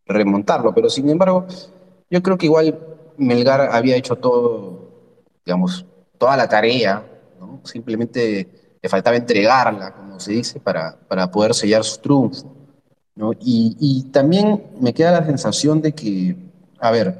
remontarlo. 0.06 0.74
Pero 0.74 0.88
sin 0.88 1.08
embargo, 1.10 1.46
yo 2.10 2.22
creo 2.22 2.38
que 2.38 2.46
igual 2.46 2.78
Melgar 3.18 3.60
había 3.72 3.96
hecho 3.96 4.16
todo, 4.16 4.90
digamos, 5.44 5.84
toda 6.18 6.36
la 6.36 6.48
tarea, 6.48 7.04
Simplemente 7.64 8.78
le 8.82 8.88
faltaba 8.88 9.16
entregarla, 9.16 9.94
como 9.94 10.20
se 10.20 10.32
dice, 10.32 10.60
para, 10.60 10.96
para 11.08 11.30
poder 11.30 11.54
sellar 11.54 11.84
su 11.84 12.00
triunfo. 12.00 12.56
Y, 13.40 14.10
también 14.12 14.62
me 14.78 14.92
queda 14.92 15.12
la 15.20 15.26
sensación 15.26 15.80
de 15.80 15.92
que, 15.92 16.36
a 16.78 16.90
ver, 16.90 17.18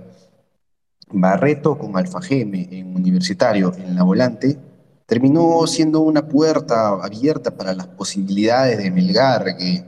Barreto 1.09 1.79
con 1.79 1.97
Alfajeme 1.97 2.69
en 2.71 2.95
Universitario, 2.95 3.73
en 3.79 3.95
la 3.95 4.03
volante, 4.03 4.59
terminó 5.07 5.67
siendo 5.67 6.01
una 6.01 6.27
puerta 6.27 6.89
abierta 7.03 7.51
para 7.51 7.73
las 7.73 7.87
posibilidades 7.87 8.77
de 8.79 8.91
Melgar, 8.91 9.57
que 9.57 9.85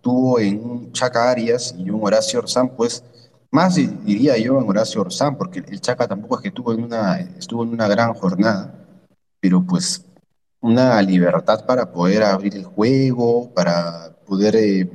tuvo 0.00 0.38
en 0.38 0.64
un 0.64 0.92
Chaca 0.92 1.28
Arias 1.28 1.74
y 1.76 1.90
un 1.90 2.04
Horacio 2.04 2.38
Orzán, 2.38 2.68
pues 2.76 3.02
más 3.50 3.74
diría 3.74 4.36
yo 4.38 4.60
en 4.60 4.68
Horacio 4.68 5.00
Orzán, 5.00 5.36
porque 5.36 5.58
el 5.58 5.80
Chaca 5.80 6.06
tampoco 6.06 6.36
es 6.36 6.42
que 6.42 6.48
estuvo 6.48 6.72
en 6.72 6.84
una, 6.84 7.18
estuvo 7.18 7.64
en 7.64 7.70
una 7.70 7.88
gran 7.88 8.14
jornada, 8.14 8.77
pero 9.40 9.64
pues 9.64 10.04
una 10.60 11.00
libertad 11.02 11.64
para 11.66 11.92
poder 11.92 12.22
abrir 12.22 12.56
el 12.56 12.64
juego, 12.64 13.52
para 13.54 14.16
poder 14.26 14.56
eh, 14.56 14.90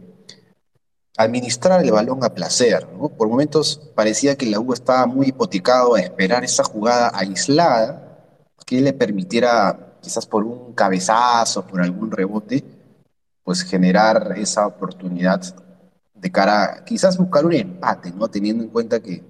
administrar 1.18 1.84
el 1.84 1.92
balón 1.92 2.24
a 2.24 2.34
placer. 2.34 2.88
Por 3.18 3.28
momentos 3.30 3.80
parecía 3.96 4.36
que 4.36 4.46
la 4.46 4.60
U 4.60 4.74
estaba 4.74 5.06
muy 5.06 5.28
hipotecado 5.28 5.96
a 5.96 6.02
esperar 6.02 6.44
esa 6.44 6.64
jugada 6.64 7.12
aislada 7.14 8.00
que 8.66 8.82
le 8.82 8.94
permitiera, 8.94 9.98
quizás 10.02 10.26
por 10.26 10.44
un 10.44 10.74
cabezazo, 10.74 11.66
por 11.66 11.82
algún 11.82 12.12
rebote, 12.12 12.64
pues 13.44 13.64
generar 13.64 14.34
esa 14.38 14.68
oportunidad 14.68 15.42
de 16.14 16.32
cara 16.32 16.64
a 16.64 16.86
quizás 16.86 17.18
buscar 17.18 17.46
un 17.46 17.54
empate, 17.54 18.12
¿no? 18.12 18.28
Teniendo 18.30 18.64
en 18.64 18.70
cuenta 18.70 19.02
que 19.02 19.22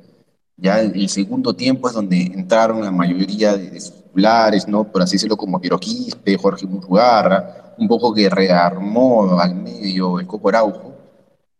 ya 0.55 0.79
el, 0.79 1.09
segundo 1.09 1.55
tiempo 1.55 1.87
es 1.87 1.95
donde 1.95 2.21
entraron 2.21 2.83
la 2.83 2.91
mayoría 2.91 3.57
de, 3.57 3.71
de 3.71 3.77
titulares, 4.13 4.67
¿no? 4.67 4.83
Por 4.83 5.01
así 5.01 5.15
decirlo, 5.15 5.35
como 5.35 5.59
Piero 5.59 5.79
Quispe, 5.79 6.37
Jorge 6.37 6.67
Murrugarra, 6.67 7.73
un 7.77 7.87
poco 7.87 8.13
que 8.13 8.29
rearmó 8.29 9.39
al 9.39 9.55
medio 9.55 10.19
el 10.19 10.27
Coco 10.27 10.49
Araujo. 10.49 10.93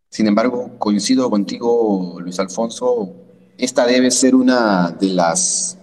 Sin 0.10 0.28
embargo, 0.28 0.70
coincido 0.78 1.30
contigo, 1.30 2.18
Luis 2.20 2.40
Alfonso, 2.40 3.10
esta 3.58 3.86
debe 3.88 4.12
ser 4.12 4.36
una 4.36 4.92
de 4.92 5.08
las 5.08 5.78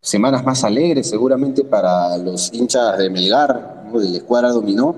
semanas 0.00 0.44
más 0.44 0.64
alegres 0.64 1.08
seguramente 1.08 1.64
para 1.64 2.16
los 2.16 2.52
hinchas 2.52 2.96
de 2.98 3.10
Melgar, 3.10 3.84
¿no? 3.92 4.00
de 4.00 4.08
la 4.08 4.16
escuadra 4.16 4.50
dominó, 4.50 4.94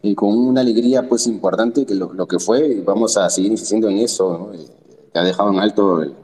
y 0.00 0.14
con 0.14 0.36
una 0.36 0.62
alegría 0.62 1.08
pues 1.08 1.26
importante 1.26 1.84
que 1.86 1.94
lo, 1.94 2.12
lo 2.12 2.26
que 2.26 2.38
fue, 2.38 2.66
y 2.66 2.80
vamos 2.80 3.16
a 3.16 3.28
seguir 3.28 3.52
insistiendo 3.52 3.88
en 3.88 3.98
eso, 3.98 4.38
¿no? 4.38 4.54
Eh, 4.54 4.66
que 5.12 5.18
ha 5.18 5.22
dejado 5.22 5.52
en 5.52 5.60
alto 5.60 6.02
el, 6.02 6.14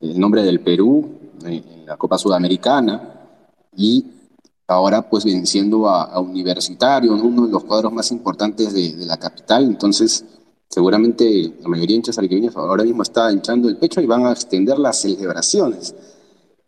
el 0.00 0.18
nombre 0.18 0.42
del 0.42 0.60
Perú 0.60 1.08
en, 1.44 1.52
en 1.52 1.86
la 1.86 1.96
Copa 1.96 2.18
Sudamericana, 2.18 3.13
y 3.76 4.06
ahora 4.66 5.08
pues 5.08 5.24
venciendo 5.24 5.88
a, 5.88 6.04
a 6.04 6.20
Universitario, 6.20 7.16
¿no? 7.16 7.24
uno 7.24 7.46
de 7.46 7.52
los 7.52 7.64
cuadros 7.64 7.92
más 7.92 8.10
importantes 8.10 8.72
de, 8.72 9.04
la 9.04 9.18
capital, 9.18 9.64
entonces 9.64 10.24
seguramente 10.68 11.54
la 11.60 11.68
mayoría 11.68 11.94
de 11.94 11.96
hinchas 11.96 12.18
arqueviños 12.18 12.56
ahora 12.56 12.84
mismo 12.84 13.02
está 13.02 13.30
hinchando 13.30 13.68
el 13.68 13.76
pecho 13.76 14.00
y 14.00 14.06
van 14.06 14.26
a 14.26 14.32
extender 14.32 14.78
las 14.78 15.00
celebraciones. 15.00 15.94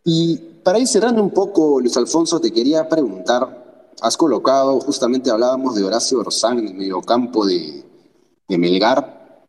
Y 0.05 0.37
para 0.63 0.79
ir 0.79 0.87
cerrando 0.87 1.23
un 1.23 1.31
poco, 1.31 1.81
Luis 1.81 1.97
Alfonso, 1.97 2.41
te 2.41 2.53
quería 2.53 2.89
preguntar, 2.89 3.93
has 4.01 4.17
colocado, 4.17 4.79
justamente 4.81 5.31
hablábamos 5.31 5.75
de 5.75 5.85
Horacio 5.85 6.21
Orzán 6.21 6.59
en 6.59 6.69
el 6.69 6.75
mediocampo 6.75 7.47
de, 7.47 7.85
de 8.47 8.59
Melgar, 8.59 9.47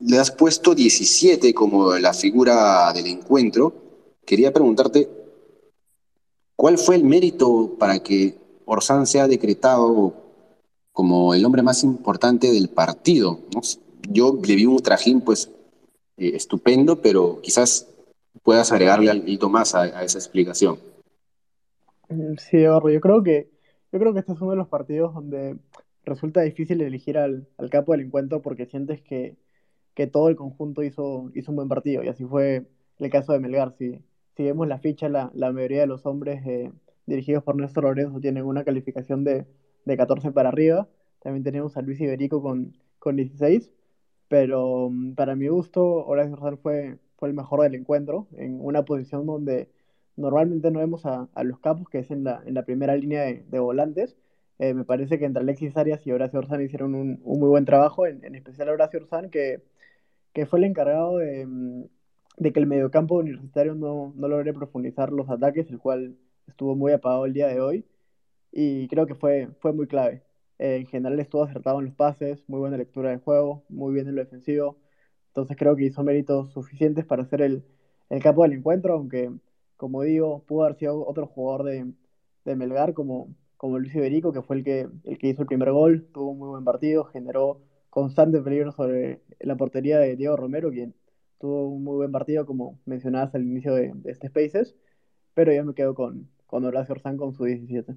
le 0.00 0.18
has 0.18 0.30
puesto 0.30 0.74
17 0.74 1.54
como 1.54 1.96
la 1.96 2.12
figura 2.12 2.92
del 2.92 3.06
encuentro. 3.06 3.72
Quería 4.26 4.52
preguntarte, 4.52 5.08
¿cuál 6.62 6.78
fue 6.78 6.94
el 6.94 7.02
mérito 7.02 7.74
para 7.76 7.98
que 7.98 8.36
Orzán 8.66 9.04
sea 9.08 9.26
decretado 9.26 10.14
como 10.92 11.34
el 11.34 11.44
hombre 11.44 11.60
más 11.60 11.82
importante 11.82 12.52
del 12.52 12.68
partido? 12.68 13.40
Yo 14.08 14.38
le 14.46 14.54
vi 14.54 14.66
un 14.66 14.80
trajín 14.80 15.22
pues 15.22 15.50
eh, 16.16 16.30
estupendo, 16.36 17.02
pero 17.02 17.40
quizás 17.42 17.88
puedas 18.44 18.70
agregarle 18.70 19.10
algo 19.10 19.48
más 19.48 19.74
a, 19.74 20.04
esa 20.04 20.18
explicación. 20.18 20.78
Sí, 22.38 22.58
Eduardo, 22.58 22.90
yo 22.90 23.00
creo 23.00 23.24
que, 23.24 23.50
yo 23.90 23.98
creo 23.98 24.12
que 24.12 24.20
este 24.20 24.32
es 24.32 24.40
uno 24.40 24.52
de 24.52 24.56
los 24.58 24.68
partidos 24.68 25.12
donde 25.14 25.56
resulta 26.04 26.42
difícil 26.42 26.80
elegir 26.80 27.18
al, 27.18 27.48
capo 27.72 27.90
del 27.90 28.02
encuentro 28.02 28.40
porque 28.40 28.66
sientes 28.66 29.00
que, 29.00 29.34
que 29.94 30.06
todo 30.06 30.28
el 30.28 30.36
conjunto 30.36 30.84
hizo, 30.84 31.28
hizo 31.34 31.50
un 31.50 31.56
buen 31.56 31.68
partido. 31.68 32.04
Y 32.04 32.08
así 32.08 32.24
fue 32.24 32.68
el 33.00 33.10
caso 33.10 33.32
de 33.32 33.40
Melgar. 33.40 33.74
Si, 33.76 33.98
si 34.36 34.44
vemos 34.44 34.68
la 34.68 34.78
ficha, 34.78 35.08
la, 35.08 35.30
la 35.34 35.52
mayoría 35.52 35.80
de 35.80 35.86
los 35.86 36.06
hombres 36.06 36.44
eh, 36.46 36.72
dirigidos 37.06 37.42
por 37.44 37.56
Néstor 37.56 37.84
Lorenzo 37.84 38.20
tienen 38.20 38.44
una 38.44 38.64
calificación 38.64 39.24
de, 39.24 39.46
de 39.84 39.96
14 39.96 40.32
para 40.32 40.48
arriba. 40.50 40.88
También 41.20 41.44
tenemos 41.44 41.76
a 41.76 41.82
Luis 41.82 42.00
Iberico 42.00 42.42
con, 42.42 42.76
con 42.98 43.16
16. 43.16 43.70
Pero 44.28 44.88
mm, 44.90 45.14
para 45.14 45.36
mi 45.36 45.48
gusto, 45.48 45.84
Horacio 46.06 46.36
Rosal 46.36 46.58
fue, 46.58 46.98
fue 47.16 47.28
el 47.28 47.34
mejor 47.34 47.62
del 47.62 47.74
encuentro, 47.74 48.28
en 48.36 48.60
una 48.60 48.84
posición 48.84 49.26
donde 49.26 49.68
normalmente 50.16 50.70
no 50.70 50.80
vemos 50.80 51.06
a, 51.06 51.28
a 51.34 51.44
los 51.44 51.58
capos, 51.60 51.88
que 51.88 51.98
es 52.00 52.10
en 52.10 52.24
la, 52.24 52.42
en 52.46 52.54
la 52.54 52.64
primera 52.64 52.96
línea 52.96 53.22
de, 53.24 53.44
de 53.48 53.58
volantes. 53.58 54.16
Eh, 54.58 54.74
me 54.74 54.84
parece 54.84 55.18
que 55.18 55.24
entre 55.26 55.42
Alexis 55.42 55.76
Arias 55.76 56.06
y 56.06 56.12
Horacio 56.12 56.38
Orzán 56.38 56.62
hicieron 56.62 56.94
un, 56.94 57.20
un 57.24 57.40
muy 57.40 57.48
buen 57.48 57.64
trabajo, 57.64 58.06
en, 58.06 58.24
en 58.24 58.34
especial 58.34 58.68
Horacio 58.70 59.00
Orzán, 59.00 59.30
que, 59.30 59.62
que 60.32 60.46
fue 60.46 60.58
el 60.60 60.66
encargado 60.66 61.18
de, 61.18 61.46
mm, 61.46 61.84
de 62.36 62.52
que 62.52 62.60
el 62.60 62.66
mediocampo 62.66 63.16
universitario 63.16 63.74
no, 63.74 64.12
no 64.16 64.28
logre 64.28 64.52
profundizar 64.52 65.12
los 65.12 65.28
ataques, 65.30 65.68
el 65.70 65.78
cual 65.78 66.16
estuvo 66.46 66.74
muy 66.76 66.92
apagado 66.92 67.26
el 67.26 67.32
día 67.34 67.48
de 67.48 67.60
hoy 67.60 67.86
y 68.52 68.88
creo 68.88 69.06
que 69.06 69.14
fue, 69.14 69.48
fue 69.60 69.72
muy 69.72 69.86
clave. 69.86 70.24
En 70.58 70.86
general 70.86 71.18
estuvo 71.20 71.44
acertado 71.44 71.80
en 71.80 71.86
los 71.86 71.94
pases, 71.94 72.44
muy 72.48 72.60
buena 72.60 72.76
lectura 72.76 73.10
de 73.10 73.18
juego, 73.18 73.64
muy 73.68 73.94
bien 73.94 74.08
en 74.08 74.16
lo 74.16 74.22
defensivo, 74.22 74.78
entonces 75.28 75.56
creo 75.56 75.76
que 75.76 75.84
hizo 75.84 76.02
méritos 76.04 76.52
suficientes 76.52 77.04
para 77.06 77.24
ser 77.26 77.42
el, 77.42 77.64
el 78.10 78.22
capo 78.22 78.42
del 78.42 78.52
encuentro, 78.54 78.94
aunque 78.94 79.30
como 79.76 80.02
digo, 80.02 80.44
pudo 80.46 80.64
haber 80.64 80.76
sido 80.78 81.06
otro 81.06 81.26
jugador 81.26 81.64
de, 81.64 81.92
de 82.44 82.56
Melgar 82.56 82.94
como, 82.94 83.34
como 83.56 83.78
Luis 83.78 83.94
Iberico, 83.94 84.32
que 84.32 84.42
fue 84.42 84.56
el 84.56 84.64
que, 84.64 84.88
el 85.04 85.18
que 85.18 85.28
hizo 85.28 85.42
el 85.42 85.48
primer 85.48 85.72
gol, 85.72 86.08
tuvo 86.12 86.30
un 86.30 86.38
muy 86.38 86.48
buen 86.50 86.64
partido, 86.64 87.04
generó 87.04 87.60
constante 87.90 88.40
peligro 88.40 88.72
sobre 88.72 89.22
la 89.40 89.56
portería 89.56 89.98
de 89.98 90.16
Diego 90.16 90.36
Romero, 90.36 90.70
quien 90.70 90.94
tuvo 91.42 91.66
un 91.66 91.82
muy 91.82 91.96
buen 91.96 92.12
partido, 92.12 92.46
como 92.46 92.78
mencionabas 92.86 93.34
al 93.34 93.42
inicio 93.42 93.74
de, 93.74 93.92
de 93.96 94.12
este 94.12 94.28
Spaces, 94.28 94.76
pero 95.34 95.52
yo 95.52 95.64
me 95.64 95.74
quedo 95.74 95.92
con, 95.92 96.30
con 96.46 96.64
Horacio 96.64 96.94
Orzán 96.94 97.16
con 97.16 97.34
su 97.34 97.44
17. 97.44 97.96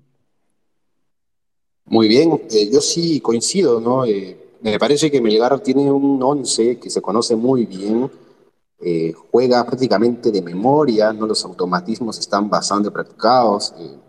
Muy 1.86 2.08
bien, 2.08 2.42
eh, 2.50 2.70
yo 2.74 2.82
sí 2.82 3.22
coincido, 3.22 3.80
¿no? 3.80 4.04
Eh, 4.04 4.36
me 4.62 4.80
parece 4.80 5.12
que 5.12 5.22
Melgar 5.22 5.60
tiene 5.60 5.92
un 5.92 6.22
11 6.22 6.80
que 6.80 6.90
se 6.90 7.04
conoce 7.04 7.36
muy 7.36 7.68
bien, 7.68 8.10
eh, 8.80 9.14
juega 9.32 9.64
prácticamente 9.64 10.32
de 10.32 10.42
memoria, 10.42 11.14
¿no? 11.14 11.28
Los 11.28 11.46
automatismos 11.46 12.18
están 12.18 12.50
bastante 12.50 12.90
practicados. 12.90 13.74
eh, 13.78 14.00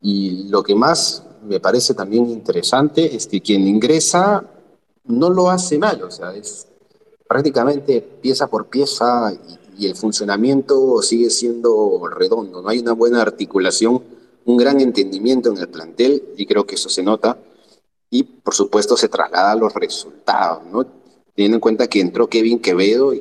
y 0.00 0.48
lo 0.48 0.62
que 0.62 0.74
más 0.74 1.24
me 1.42 1.58
parece 1.58 1.94
también 1.94 2.30
interesante 2.30 3.16
es 3.16 3.26
que 3.26 3.40
quien 3.40 3.66
ingresa 3.66 4.44
no 5.04 5.30
lo 5.30 5.50
hace 5.50 5.78
mal, 5.78 6.02
o 6.02 6.10
sea, 6.10 6.34
es 6.36 6.68
prácticamente 7.34 8.00
pieza 8.00 8.46
por 8.46 8.66
pieza 8.66 9.32
y, 9.76 9.86
el 9.88 9.96
funcionamiento 9.96 11.02
sigue 11.02 11.30
siendo 11.30 12.00
redondo, 12.06 12.62
no 12.62 12.68
hay 12.68 12.78
una 12.78 12.92
buena 12.92 13.20
articulación, 13.22 14.00
un 14.44 14.56
gran 14.56 14.80
entendimiento 14.80 15.50
en 15.50 15.56
el 15.56 15.68
plantel 15.68 16.22
y 16.36 16.46
creo 16.46 16.64
que 16.64 16.76
eso 16.76 16.88
se 16.88 17.02
nota 17.02 17.36
y 18.08 18.22
por 18.22 18.54
supuesto 18.54 18.96
se 18.96 19.08
traslada 19.08 19.50
a 19.50 19.56
los 19.56 19.74
resultados, 19.74 20.62
¿no? 20.72 20.86
Teniendo 21.34 21.56
en 21.56 21.60
cuenta 21.60 21.88
que 21.88 22.00
entró 22.00 22.28
Kevin 22.28 22.60
Quevedo 22.60 23.12
y, 23.12 23.20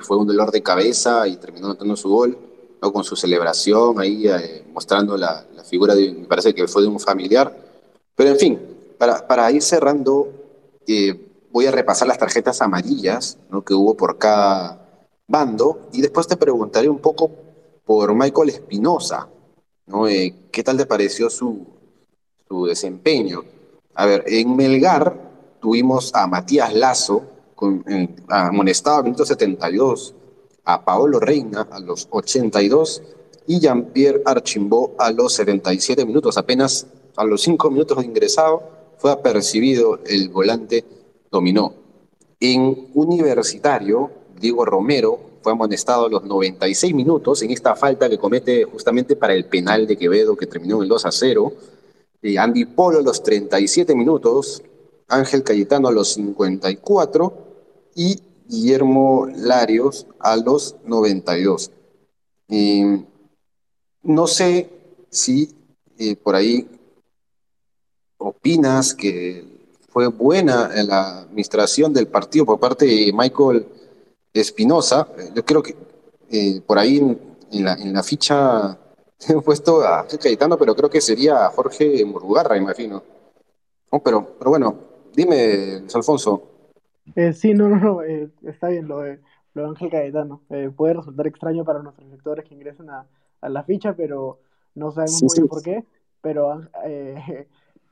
fue 0.00 0.16
un 0.16 0.28
dolor 0.28 0.52
de 0.52 0.62
cabeza 0.62 1.26
y 1.26 1.36
terminó 1.36 1.66
anotando 1.66 1.96
su 1.96 2.10
gol, 2.10 2.38
¿no? 2.80 2.92
Con 2.92 3.02
su 3.02 3.16
celebración 3.16 3.98
ahí 3.98 4.28
eh, 4.28 4.64
mostrando 4.72 5.16
la, 5.16 5.44
la 5.56 5.64
figura 5.64 5.96
de, 5.96 6.12
me 6.12 6.26
parece 6.26 6.54
que 6.54 6.68
fue 6.68 6.82
de 6.82 6.88
un 6.88 7.00
familiar, 7.00 7.52
pero 8.14 8.30
en 8.30 8.36
fin, 8.36 8.60
para, 8.96 9.26
para 9.26 9.50
ir 9.50 9.60
cerrando, 9.60 10.28
eh, 10.86 11.33
voy 11.54 11.66
a 11.66 11.70
repasar 11.70 12.08
las 12.08 12.18
tarjetas 12.18 12.60
amarillas, 12.62 13.38
¿no? 13.48 13.64
que 13.64 13.74
hubo 13.74 13.96
por 13.96 14.18
cada 14.18 15.06
bando 15.28 15.88
y 15.92 16.00
después 16.00 16.26
te 16.26 16.36
preguntaré 16.36 16.88
un 16.88 16.98
poco 16.98 17.30
por 17.84 18.12
Michael 18.12 18.48
Espinosa, 18.48 19.28
¿no? 19.86 20.08
Eh, 20.08 20.48
¿qué 20.50 20.64
tal 20.64 20.76
te 20.76 20.84
pareció 20.84 21.30
su, 21.30 21.64
su 22.48 22.66
desempeño? 22.66 23.44
A 23.94 24.04
ver, 24.04 24.24
en 24.26 24.56
Melgar 24.56 25.16
tuvimos 25.60 26.12
a 26.12 26.26
Matías 26.26 26.74
Lazo, 26.74 27.22
con, 27.54 27.84
amonestado 28.28 28.96
a 28.96 29.02
minuto 29.04 29.24
72, 29.24 30.12
a 30.64 30.84
Paolo 30.84 31.20
Reina 31.20 31.68
a 31.70 31.78
los 31.78 32.08
82 32.10 33.00
y 33.46 33.60
Jean-Pierre 33.60 34.22
Archimbaud 34.24 34.90
a 34.98 35.12
los 35.12 35.34
77 35.34 36.04
minutos. 36.04 36.36
Apenas 36.36 36.88
a 37.14 37.22
los 37.24 37.42
5 37.42 37.70
minutos 37.70 37.98
de 37.98 38.06
ingresado 38.06 38.62
fue 38.98 39.12
apercibido 39.12 40.00
el 40.04 40.30
volante 40.30 40.84
dominó. 41.34 41.74
En 42.38 42.90
Universitario, 42.94 44.10
Diego 44.40 44.64
Romero 44.64 45.18
fue 45.42 45.52
amonestado 45.52 46.06
a 46.06 46.08
los 46.08 46.24
96 46.24 46.94
minutos 46.94 47.42
en 47.42 47.50
esta 47.50 47.74
falta 47.74 48.08
que 48.08 48.18
comete 48.18 48.64
justamente 48.64 49.16
para 49.16 49.34
el 49.34 49.46
penal 49.46 49.86
de 49.86 49.96
Quevedo 49.96 50.36
que 50.36 50.46
terminó 50.46 50.76
en 50.76 50.84
el 50.84 50.88
2 50.88 51.06
a 51.06 51.12
0. 51.12 51.52
Y 52.22 52.36
Andy 52.36 52.64
Polo 52.66 53.00
a 53.00 53.02
los 53.02 53.22
37 53.22 53.94
minutos, 53.94 54.62
Ángel 55.08 55.42
Cayetano 55.42 55.88
a 55.88 55.92
los 55.92 56.14
54 56.14 57.34
y 57.96 58.22
Guillermo 58.46 59.26
Larios 59.34 60.06
a 60.20 60.36
los 60.36 60.76
92. 60.84 61.72
no 64.02 64.26
sé 64.26 64.70
si 65.10 65.50
eh, 65.98 66.16
por 66.16 66.34
ahí 66.36 66.68
opinas 68.18 68.94
que 68.94 69.53
fue 69.94 70.08
buena 70.08 70.70
en 70.74 70.88
la 70.88 71.20
administración 71.20 71.94
del 71.94 72.08
partido 72.08 72.44
por 72.44 72.58
parte 72.58 72.84
de 72.84 73.12
Michael 73.14 73.64
Espinosa. 74.32 75.06
Yo 75.32 75.44
creo 75.44 75.62
que 75.62 75.76
eh, 76.32 76.60
por 76.66 76.80
ahí 76.80 76.98
en, 76.98 77.64
la, 77.64 77.74
en 77.74 77.92
la 77.92 78.02
ficha 78.02 78.76
he 79.28 79.40
puesto 79.40 79.86
a 79.86 80.04
Cayetano, 80.20 80.58
pero 80.58 80.74
creo 80.74 80.90
que 80.90 81.00
sería 81.00 81.48
Jorge 81.50 82.04
Murugarra, 82.04 82.56
imagino. 82.56 83.04
pero, 84.02 84.34
pero 84.36 84.50
bueno, 84.50 84.74
dime, 85.14 85.84
Alfonso. 85.94 86.42
Eh, 87.14 87.32
sí, 87.32 87.54
no, 87.54 87.68
no, 87.68 87.76
no, 87.76 88.02
eh, 88.02 88.30
está 88.42 88.70
bien 88.70 88.88
lo 88.88 88.98
de, 88.98 89.20
lo 89.54 89.68
Ángel 89.68 89.90
Cayetano. 89.90 90.40
puede 90.76 90.94
resultar 90.94 91.28
extraño 91.28 91.64
para 91.64 91.84
nuestros 91.84 92.08
lectores 92.08 92.44
que 92.44 92.56
ingresen 92.56 92.90
a, 92.90 93.06
la 93.42 93.62
ficha, 93.62 93.94
pero 93.94 94.40
no 94.74 94.90
sabemos 94.90 95.22
muy 95.22 95.36
bien 95.36 95.46
por 95.46 95.62
qué. 95.62 95.84
Pero 96.20 96.62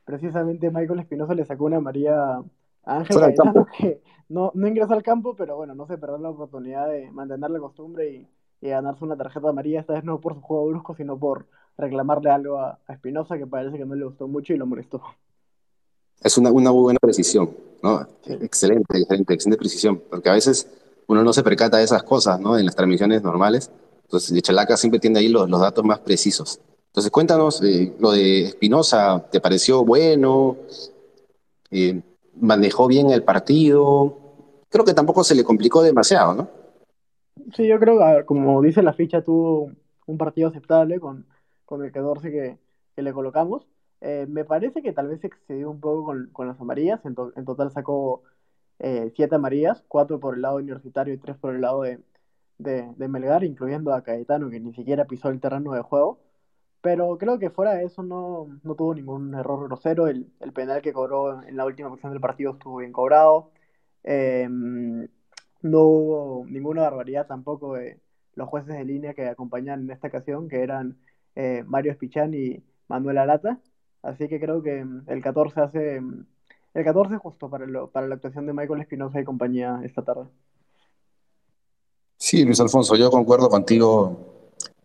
precisamente 0.04 0.70
Michael 0.70 1.00
Espinosa 1.00 1.34
le 1.34 1.44
sacó 1.44 1.64
una 1.64 1.80
María 1.80 2.42
a 2.84 2.96
Ángel 2.96 3.34
que 3.78 4.02
no, 4.28 4.50
no 4.54 4.68
ingresó 4.68 4.94
al 4.94 5.02
campo, 5.02 5.34
pero 5.36 5.56
bueno, 5.56 5.74
no 5.74 5.86
se 5.86 5.98
perdió 5.98 6.18
la 6.18 6.30
oportunidad 6.30 6.88
de 6.88 7.10
mantener 7.10 7.50
la 7.50 7.60
costumbre 7.60 8.10
y, 8.10 8.28
ganarse 8.60 9.04
una 9.04 9.16
tarjeta 9.16 9.48
amarilla, 9.48 9.80
esta 9.80 9.94
vez 9.94 10.04
no 10.04 10.20
por 10.20 10.34
su 10.34 10.40
juego 10.40 10.68
brusco, 10.68 10.94
sino 10.94 11.18
por 11.18 11.46
reclamarle 11.76 12.30
algo 12.30 12.58
a, 12.58 12.78
Espinosa 12.88 13.36
que 13.36 13.46
parece 13.46 13.76
que 13.76 13.84
no 13.84 13.96
le 13.96 14.04
gustó 14.04 14.28
mucho 14.28 14.52
y 14.52 14.56
lo 14.56 14.66
molestó. 14.66 15.02
Es 16.22 16.38
una, 16.38 16.52
una 16.52 16.70
buena 16.70 17.00
precisión, 17.00 17.50
¿no? 17.82 18.06
Excelente, 18.24 18.98
excelente, 18.98 19.34
excelente 19.34 19.58
precisión, 19.58 20.00
porque 20.08 20.30
a 20.30 20.34
veces 20.34 20.70
uno 21.08 21.24
no 21.24 21.32
se 21.32 21.42
percata 21.42 21.78
de 21.78 21.84
esas 21.84 22.04
cosas, 22.04 22.38
¿no? 22.38 22.56
En 22.56 22.64
las 22.64 22.76
transmisiones 22.76 23.22
normales. 23.24 23.68
Entonces, 24.04 24.40
Chalaca 24.42 24.76
siempre 24.76 25.00
tiene 25.00 25.18
ahí 25.18 25.28
los, 25.28 25.50
los 25.50 25.60
datos 25.60 25.84
más 25.84 25.98
precisos. 25.98 26.60
Entonces, 26.92 27.10
cuéntanos, 27.10 27.62
eh, 27.62 27.96
lo 28.00 28.10
de 28.10 28.42
Espinosa, 28.42 29.24
¿te 29.30 29.40
pareció 29.40 29.82
bueno? 29.82 30.58
Eh, 31.70 32.02
¿Manejó 32.38 32.86
bien 32.86 33.08
el 33.08 33.24
partido? 33.24 34.18
Creo 34.68 34.84
que 34.84 34.92
tampoco 34.92 35.24
se 35.24 35.34
le 35.34 35.42
complicó 35.42 35.82
demasiado, 35.82 36.34
¿no? 36.34 36.50
Sí, 37.56 37.66
yo 37.66 37.78
creo 37.78 37.98
que, 37.98 38.26
como 38.26 38.60
dice 38.60 38.82
la 38.82 38.92
ficha, 38.92 39.22
tuvo 39.22 39.72
un 40.04 40.18
partido 40.18 40.50
aceptable 40.50 41.00
con, 41.00 41.24
con 41.64 41.82
el 41.82 41.92
14 41.92 42.30
que, 42.30 42.58
que 42.94 43.02
le 43.02 43.14
colocamos. 43.14 43.66
Eh, 44.02 44.26
me 44.28 44.44
parece 44.44 44.82
que 44.82 44.92
tal 44.92 45.08
vez 45.08 45.24
excedió 45.24 45.70
un 45.70 45.80
poco 45.80 46.14
con, 46.30 46.46
las 46.46 46.60
amarillas. 46.60 47.00
En, 47.06 47.16
en 47.36 47.44
total 47.46 47.70
sacó 47.70 48.22
siete 49.14 49.34
amarillas, 49.34 49.82
cuatro 49.88 50.20
por 50.20 50.34
el 50.34 50.42
lado 50.42 50.56
universitario 50.56 51.14
y 51.14 51.18
tres 51.18 51.38
por 51.38 51.54
el 51.54 51.62
lado 51.62 51.82
de, 51.82 52.00
de, 52.58 52.92
de 52.94 53.08
Melgar, 53.08 53.44
incluyendo 53.44 53.94
a 53.94 54.02
Caetano, 54.02 54.50
que 54.50 54.60
ni 54.60 54.74
siquiera 54.74 55.06
pisó 55.06 55.30
el 55.30 55.40
terreno 55.40 55.72
de 55.72 55.80
juego. 55.80 56.18
Pero 56.82 57.16
creo 57.16 57.38
que 57.38 57.50
fuera 57.50 57.74
de 57.74 57.84
eso 57.84 58.02
no, 58.02 58.48
no 58.64 58.74
tuvo 58.74 58.94
ningún 58.94 59.34
error 59.34 59.68
grosero. 59.68 60.08
El, 60.08 60.32
el, 60.40 60.52
penal 60.52 60.82
que 60.82 60.92
cobró 60.92 61.42
en 61.44 61.56
la 61.56 61.64
última 61.64 61.88
posición 61.88 62.12
del 62.12 62.20
partido 62.20 62.52
estuvo 62.52 62.78
bien 62.78 62.92
cobrado. 62.92 63.52
Em, 64.02 65.08
no 65.62 65.80
hubo 65.82 66.44
ninguna 66.48 66.82
barbaridad 66.82 67.28
tampoco 67.28 67.74
de 67.74 68.00
los 68.34 68.48
jueces 68.48 68.76
de 68.76 68.84
línea 68.84 69.14
que 69.14 69.28
acompañan 69.28 69.82
en 69.82 69.90
esta 69.92 70.08
ocasión, 70.08 70.48
que 70.48 70.62
eran 70.62 70.98
eh, 71.36 71.62
Mario 71.66 71.92
Espichán 71.92 72.34
y 72.34 72.64
Manuel 72.88 73.18
Arata. 73.18 73.60
Así 74.02 74.28
que 74.28 74.40
creo 74.40 74.60
que 74.62 74.78
em, 74.80 75.04
el 75.06 75.22
14 75.22 75.60
hace. 75.60 75.94
Em, 75.96 76.26
el 76.74 76.84
14 76.84 77.16
justo 77.18 77.48
para, 77.48 77.66
lo, 77.66 77.90
para 77.90 78.08
la 78.08 78.16
actuación 78.16 78.46
de 78.46 78.54
Michael 78.54 78.80
Espinosa 78.80 79.20
y 79.20 79.24
compañía 79.24 79.80
esta 79.84 80.02
tarde. 80.02 80.24
Sí, 82.16 82.44
Luis 82.44 82.60
Alfonso, 82.60 82.96
yo 82.96 83.10
concuerdo 83.10 83.48
contigo 83.50 84.41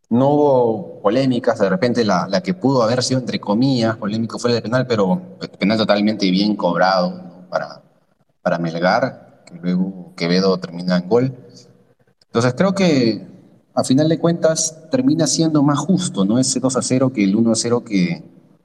no 0.10 0.30
hubo 0.30 1.02
polémicas, 1.02 1.60
de 1.60 1.70
repente 1.70 2.06
la, 2.06 2.28
la, 2.28 2.42
que 2.42 2.54
pudo 2.54 2.82
haber 2.82 3.04
sido, 3.04 3.20
entre 3.20 3.40
comillas, 3.40 3.98
polémico 3.98 4.40
fue 4.40 4.56
el 4.56 4.62
penal, 4.62 4.88
pero 4.88 5.22
el 5.42 5.50
penal 5.50 5.78
totalmente 5.78 6.30
bien 6.32 6.56
cobrado 6.56 7.46
para, 7.50 7.82
para 8.42 8.58
Melgar, 8.58 9.44
que 9.46 9.56
luego 9.56 10.14
Quevedo 10.16 10.58
termina 10.60 10.98
en 10.98 11.10
gol. 11.10 11.36
Entonces 12.26 12.54
creo 12.56 12.74
que 12.74 13.28
a 13.74 13.84
final 13.84 14.10
de 14.10 14.20
cuentas 14.20 14.90
termina 14.90 15.28
siendo 15.28 15.62
más 15.62 15.80
justo, 15.80 16.26
¿no? 16.26 16.40
Ese 16.40 16.60
2 16.60 16.78
a 16.78 16.82
0 16.82 17.12
que 17.14 17.24
el 17.24 17.36
1 17.36 17.52
a 17.52 17.56
0 17.56 17.84
que 17.84 18.24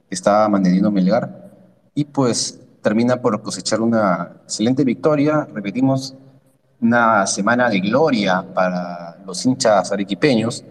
estaba 0.09 0.47
manteniendo 0.47 0.91
Melgar. 0.91 1.51
Y 1.93 2.05
pues 2.05 2.59
termina 2.81 3.21
por 3.21 3.41
cosechar 3.41 3.81
una 3.81 4.37
excelente 4.43 4.83
victoria. 4.83 5.47
Repetimos, 5.53 6.15
una 6.81 7.25
semana 7.27 7.69
de 7.69 7.79
gloria 7.79 8.45
para 8.53 9.17
los 9.25 9.45
hinchas 9.45 9.91
arequipeños 9.91 10.63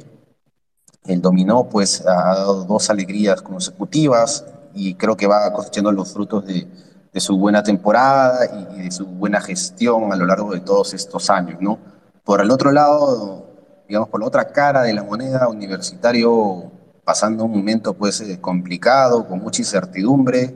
el 1.07 1.21
dominó 1.21 1.69
pues 1.69 2.05
ha 2.07 2.35
dado 2.35 2.65
dos 2.65 2.91
alegrías 2.91 3.43
consecutivas 3.43 4.45
y 4.75 4.95
creo 4.95 5.17
que 5.17 5.27
va 5.27 5.53
cosechando 5.53 5.93
los 5.93 6.13
frutos 6.13 6.47
de, 6.47 6.69
su 7.21 7.37
buena 7.37 7.63
temporada 7.63 8.47
y 8.47 8.83
de 8.85 8.91
su 8.91 9.05
buena 9.07 9.41
gestión 9.41 10.13
a 10.13 10.17
lo 10.17 10.25
largo 10.25 10.53
de 10.53 10.61
todos 10.61 10.95
estos 10.95 11.29
años, 11.29 11.61
¿no? 11.61 11.79
Por 12.25 12.41
el 12.41 12.51
otro 12.51 12.73
lado, 12.73 13.47
digamos, 13.87 14.09
por 14.09 14.21
la 14.21 14.27
otra 14.27 14.47
cara 14.47 14.83
de 14.83 14.95
la 14.95 15.03
moneda, 15.03 15.49
Universitario 15.49 16.71
pasando 17.05 17.45
un 17.45 17.51
momento 17.51 17.95
pues 17.95 18.21
eh, 18.21 18.41
complicado, 18.41 19.27
con 19.27 19.41
mucha 19.41 19.61
incertidumbre 19.61 20.55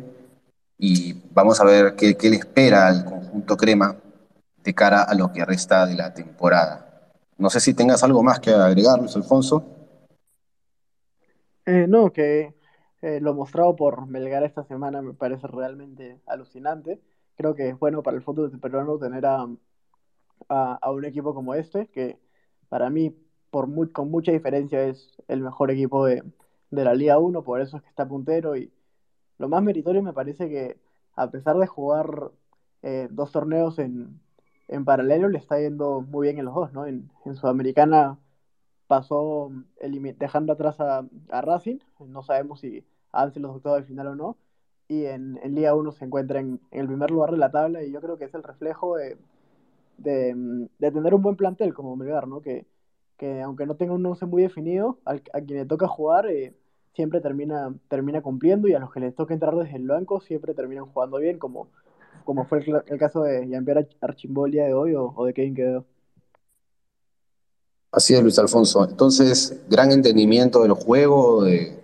y 0.78 1.14
vamos 1.34 1.60
a 1.60 1.64
ver 1.64 1.94
qué, 1.94 2.16
qué 2.16 2.30
le 2.30 2.36
espera 2.36 2.86
al 2.86 3.04
conjunto 3.04 3.56
crema 3.56 3.96
de 4.62 4.74
cara 4.74 5.02
a 5.02 5.14
lo 5.14 5.32
que 5.32 5.44
resta 5.44 5.86
de 5.86 5.94
la 5.94 6.14
temporada. 6.14 7.12
No 7.36 7.50
sé 7.50 7.60
si 7.60 7.74
tengas 7.74 8.02
algo 8.02 8.22
más 8.22 8.40
que 8.40 8.50
agregar, 8.50 8.98
Luis 8.98 9.14
Alfonso. 9.14 9.75
Eh, 11.66 11.86
no, 11.88 12.12
que 12.12 12.54
eh, 13.02 13.20
lo 13.20 13.34
mostrado 13.34 13.74
por 13.76 14.06
Melgar 14.06 14.44
esta 14.44 14.64
semana 14.64 15.02
me 15.02 15.14
parece 15.14 15.46
realmente 15.48 16.20
alucinante. 16.26 17.00
Creo 17.36 17.54
que 17.54 17.68
es 17.68 17.78
bueno 17.78 18.02
para 18.02 18.16
el 18.16 18.22
fútbol 18.22 18.58
peruano 18.60 18.98
tener 18.98 19.26
a, 19.26 19.46
a, 20.48 20.90
un 20.90 21.04
equipo 21.04 21.34
como 21.34 21.54
este, 21.54 21.88
que 21.88 22.18
para 22.68 22.90
mí, 22.90 23.10
por 23.50 23.68
con 23.92 24.10
mucha 24.10 24.32
diferencia, 24.32 24.84
es 24.86 25.16
el 25.28 25.40
mejor 25.42 25.70
equipo 25.70 26.04
de, 26.06 26.22
de 26.70 26.84
la 26.84 26.94
Liga 26.94 27.18
1, 27.18 27.42
por 27.44 27.60
eso 27.60 27.76
es 27.76 27.82
que 27.82 27.88
está 27.88 28.06
puntero. 28.08 28.56
Y 28.56 28.72
lo 29.38 29.48
más 29.48 29.62
meritorio 29.62 30.02
me 30.02 30.12
parece 30.12 30.48
que, 30.48 30.78
a 31.16 31.30
pesar 31.30 31.56
de 31.58 31.66
jugar 31.66 32.32
eh, 32.82 33.08
dos 33.10 33.32
torneos 33.32 33.78
en, 33.78 34.20
en 34.68 34.84
paralelo, 34.84 35.28
le 35.28 35.38
está 35.38 35.58
yendo 35.60 36.00
muy 36.02 36.26
bien 36.28 36.38
en 36.38 36.46
los 36.46 36.54
dos, 36.54 36.72
¿no? 36.72 36.86
En, 36.86 37.10
en 37.24 37.36
Sudamericana 37.36 38.18
pasó 38.86 39.50
dejando 40.18 40.52
atrás 40.52 40.80
a, 40.80 41.06
Racing, 41.30 41.78
no 42.00 42.22
sabemos 42.22 42.60
si 42.60 42.84
han 43.12 43.32
los 43.36 43.56
octavos 43.56 43.78
del 43.78 43.86
final 43.86 44.08
o 44.08 44.14
no, 44.14 44.36
y 44.88 45.06
en, 45.06 45.38
en 45.42 45.54
Liga 45.54 45.74
1 45.74 45.92
se 45.92 46.04
encuentra 46.04 46.40
en, 46.40 46.60
el 46.70 46.86
primer 46.86 47.10
lugar 47.10 47.30
de 47.30 47.38
la 47.38 47.50
tabla 47.50 47.82
y 47.82 47.90
yo 47.92 48.00
creo 48.00 48.18
que 48.18 48.24
es 48.24 48.34
el 48.34 48.42
reflejo 48.42 48.96
de, 48.96 49.16
de, 49.98 50.90
tener 50.92 51.14
un 51.14 51.22
buen 51.22 51.36
plantel 51.36 51.74
como 51.74 51.96
Melgar, 51.96 52.28
¿no? 52.28 52.40
Que, 52.40 52.66
que 53.16 53.42
aunque 53.42 53.66
no 53.66 53.76
tenga 53.76 53.94
un 53.94 54.06
11 54.06 54.26
muy 54.26 54.42
definido, 54.42 54.98
a 55.04 55.18
quien 55.18 55.58
le 55.58 55.66
toca 55.66 55.88
jugar 55.88 56.28
eh, 56.28 56.54
siempre 56.94 57.20
termina, 57.20 57.74
termina 57.88 58.22
cumpliendo 58.22 58.68
y 58.68 58.74
a 58.74 58.78
los 58.78 58.92
que 58.92 59.00
les 59.00 59.14
toca 59.14 59.34
entrar 59.34 59.54
desde 59.56 59.76
el 59.76 59.86
banco 59.86 60.20
siempre 60.20 60.54
terminan 60.54 60.86
jugando 60.86 61.18
bien, 61.18 61.38
como, 61.38 61.68
como 62.24 62.44
fue 62.44 62.64
el, 62.86 62.98
caso 62.98 63.22
de 63.22 63.46
Jean-Pierre 63.48 63.88
Archimbol 64.00 64.50
de 64.50 64.74
hoy 64.74 64.94
o, 64.94 65.12
o 65.16 65.24
de 65.26 65.34
Kevin 65.34 65.54
Quevedo. 65.54 65.84
Así 67.96 68.12
es, 68.12 68.22
Luis 68.22 68.38
Alfonso. 68.38 68.86
Entonces, 68.86 69.56
gran 69.70 69.90
entendimiento 69.90 70.60
del 70.60 70.72
juego, 70.72 71.44
de, 71.44 71.80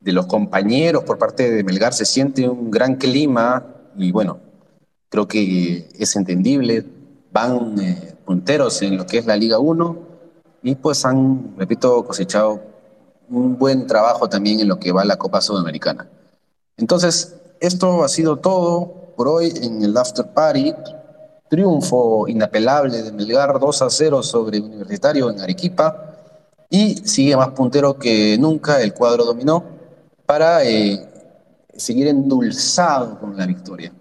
los 0.00 0.24
compañeros 0.24 1.04
por 1.04 1.18
parte 1.18 1.50
de 1.50 1.62
Melgar, 1.62 1.92
se 1.92 2.06
siente 2.06 2.48
un 2.48 2.70
gran 2.70 2.96
clima 2.96 3.66
y 3.94 4.12
bueno, 4.12 4.40
creo 5.10 5.28
que 5.28 5.90
es 5.98 6.16
entendible. 6.16 6.86
Van 7.30 7.78
eh, 7.78 8.14
punteros 8.24 8.80
en 8.80 8.96
lo 8.96 9.04
que 9.04 9.18
es 9.18 9.26
la 9.26 9.36
Liga 9.36 9.58
1 9.58 9.98
y 10.62 10.74
pues 10.76 11.04
han, 11.04 11.54
repito, 11.58 12.02
cosechado 12.02 12.62
un 13.28 13.58
buen 13.58 13.86
trabajo 13.86 14.30
también 14.30 14.58
en 14.60 14.68
lo 14.68 14.78
que 14.78 14.90
va 14.90 15.04
la 15.04 15.18
Copa 15.18 15.42
Sudamericana. 15.42 16.08
Entonces, 16.78 17.36
esto 17.60 18.04
ha 18.04 18.08
sido 18.08 18.38
todo 18.38 19.12
por 19.18 19.28
hoy 19.28 19.52
en 19.60 19.82
el 19.82 19.94
After 19.98 20.32
Party. 20.32 20.72
Triunfo 21.52 22.26
inapelable 22.28 23.02
de 23.02 23.12
Melgar 23.12 23.60
2 23.60 23.82
a 23.82 23.90
0 23.90 24.22
sobre 24.22 24.58
Universitario 24.58 25.28
en 25.28 25.38
Arequipa 25.38 26.16
y 26.70 27.06
sigue 27.06 27.36
más 27.36 27.50
puntero 27.50 27.98
que 27.98 28.38
nunca, 28.38 28.80
el 28.80 28.94
cuadro 28.94 29.26
dominó, 29.26 29.62
para 30.24 30.64
eh, 30.64 31.06
seguir 31.76 32.06
endulzado 32.06 33.20
con 33.20 33.36
la 33.36 33.44
victoria. 33.44 33.92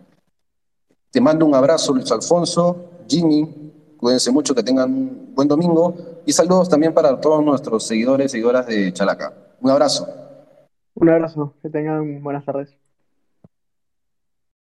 Te 1.11 1.19
mando 1.19 1.45
un 1.45 1.53
abrazo, 1.53 1.93
Luis 1.93 2.09
Alfonso, 2.13 3.01
Jimmy, 3.05 3.73
cuídense 3.97 4.31
mucho, 4.31 4.55
que 4.55 4.63
tengan 4.63 4.89
un 4.89 5.35
buen 5.35 5.49
domingo 5.49 5.93
y 6.25 6.31
saludos 6.31 6.69
también 6.69 6.93
para 6.93 7.19
todos 7.19 7.43
nuestros 7.43 7.85
seguidores 7.85 8.27
y 8.27 8.29
seguidoras 8.29 8.65
de 8.65 8.93
Chalaca. 8.93 9.33
Un 9.59 9.71
abrazo. 9.71 10.07
Un 10.93 11.09
abrazo, 11.09 11.53
que 11.61 11.69
tengan 11.69 12.23
buenas 12.23 12.45
tardes. 12.45 12.69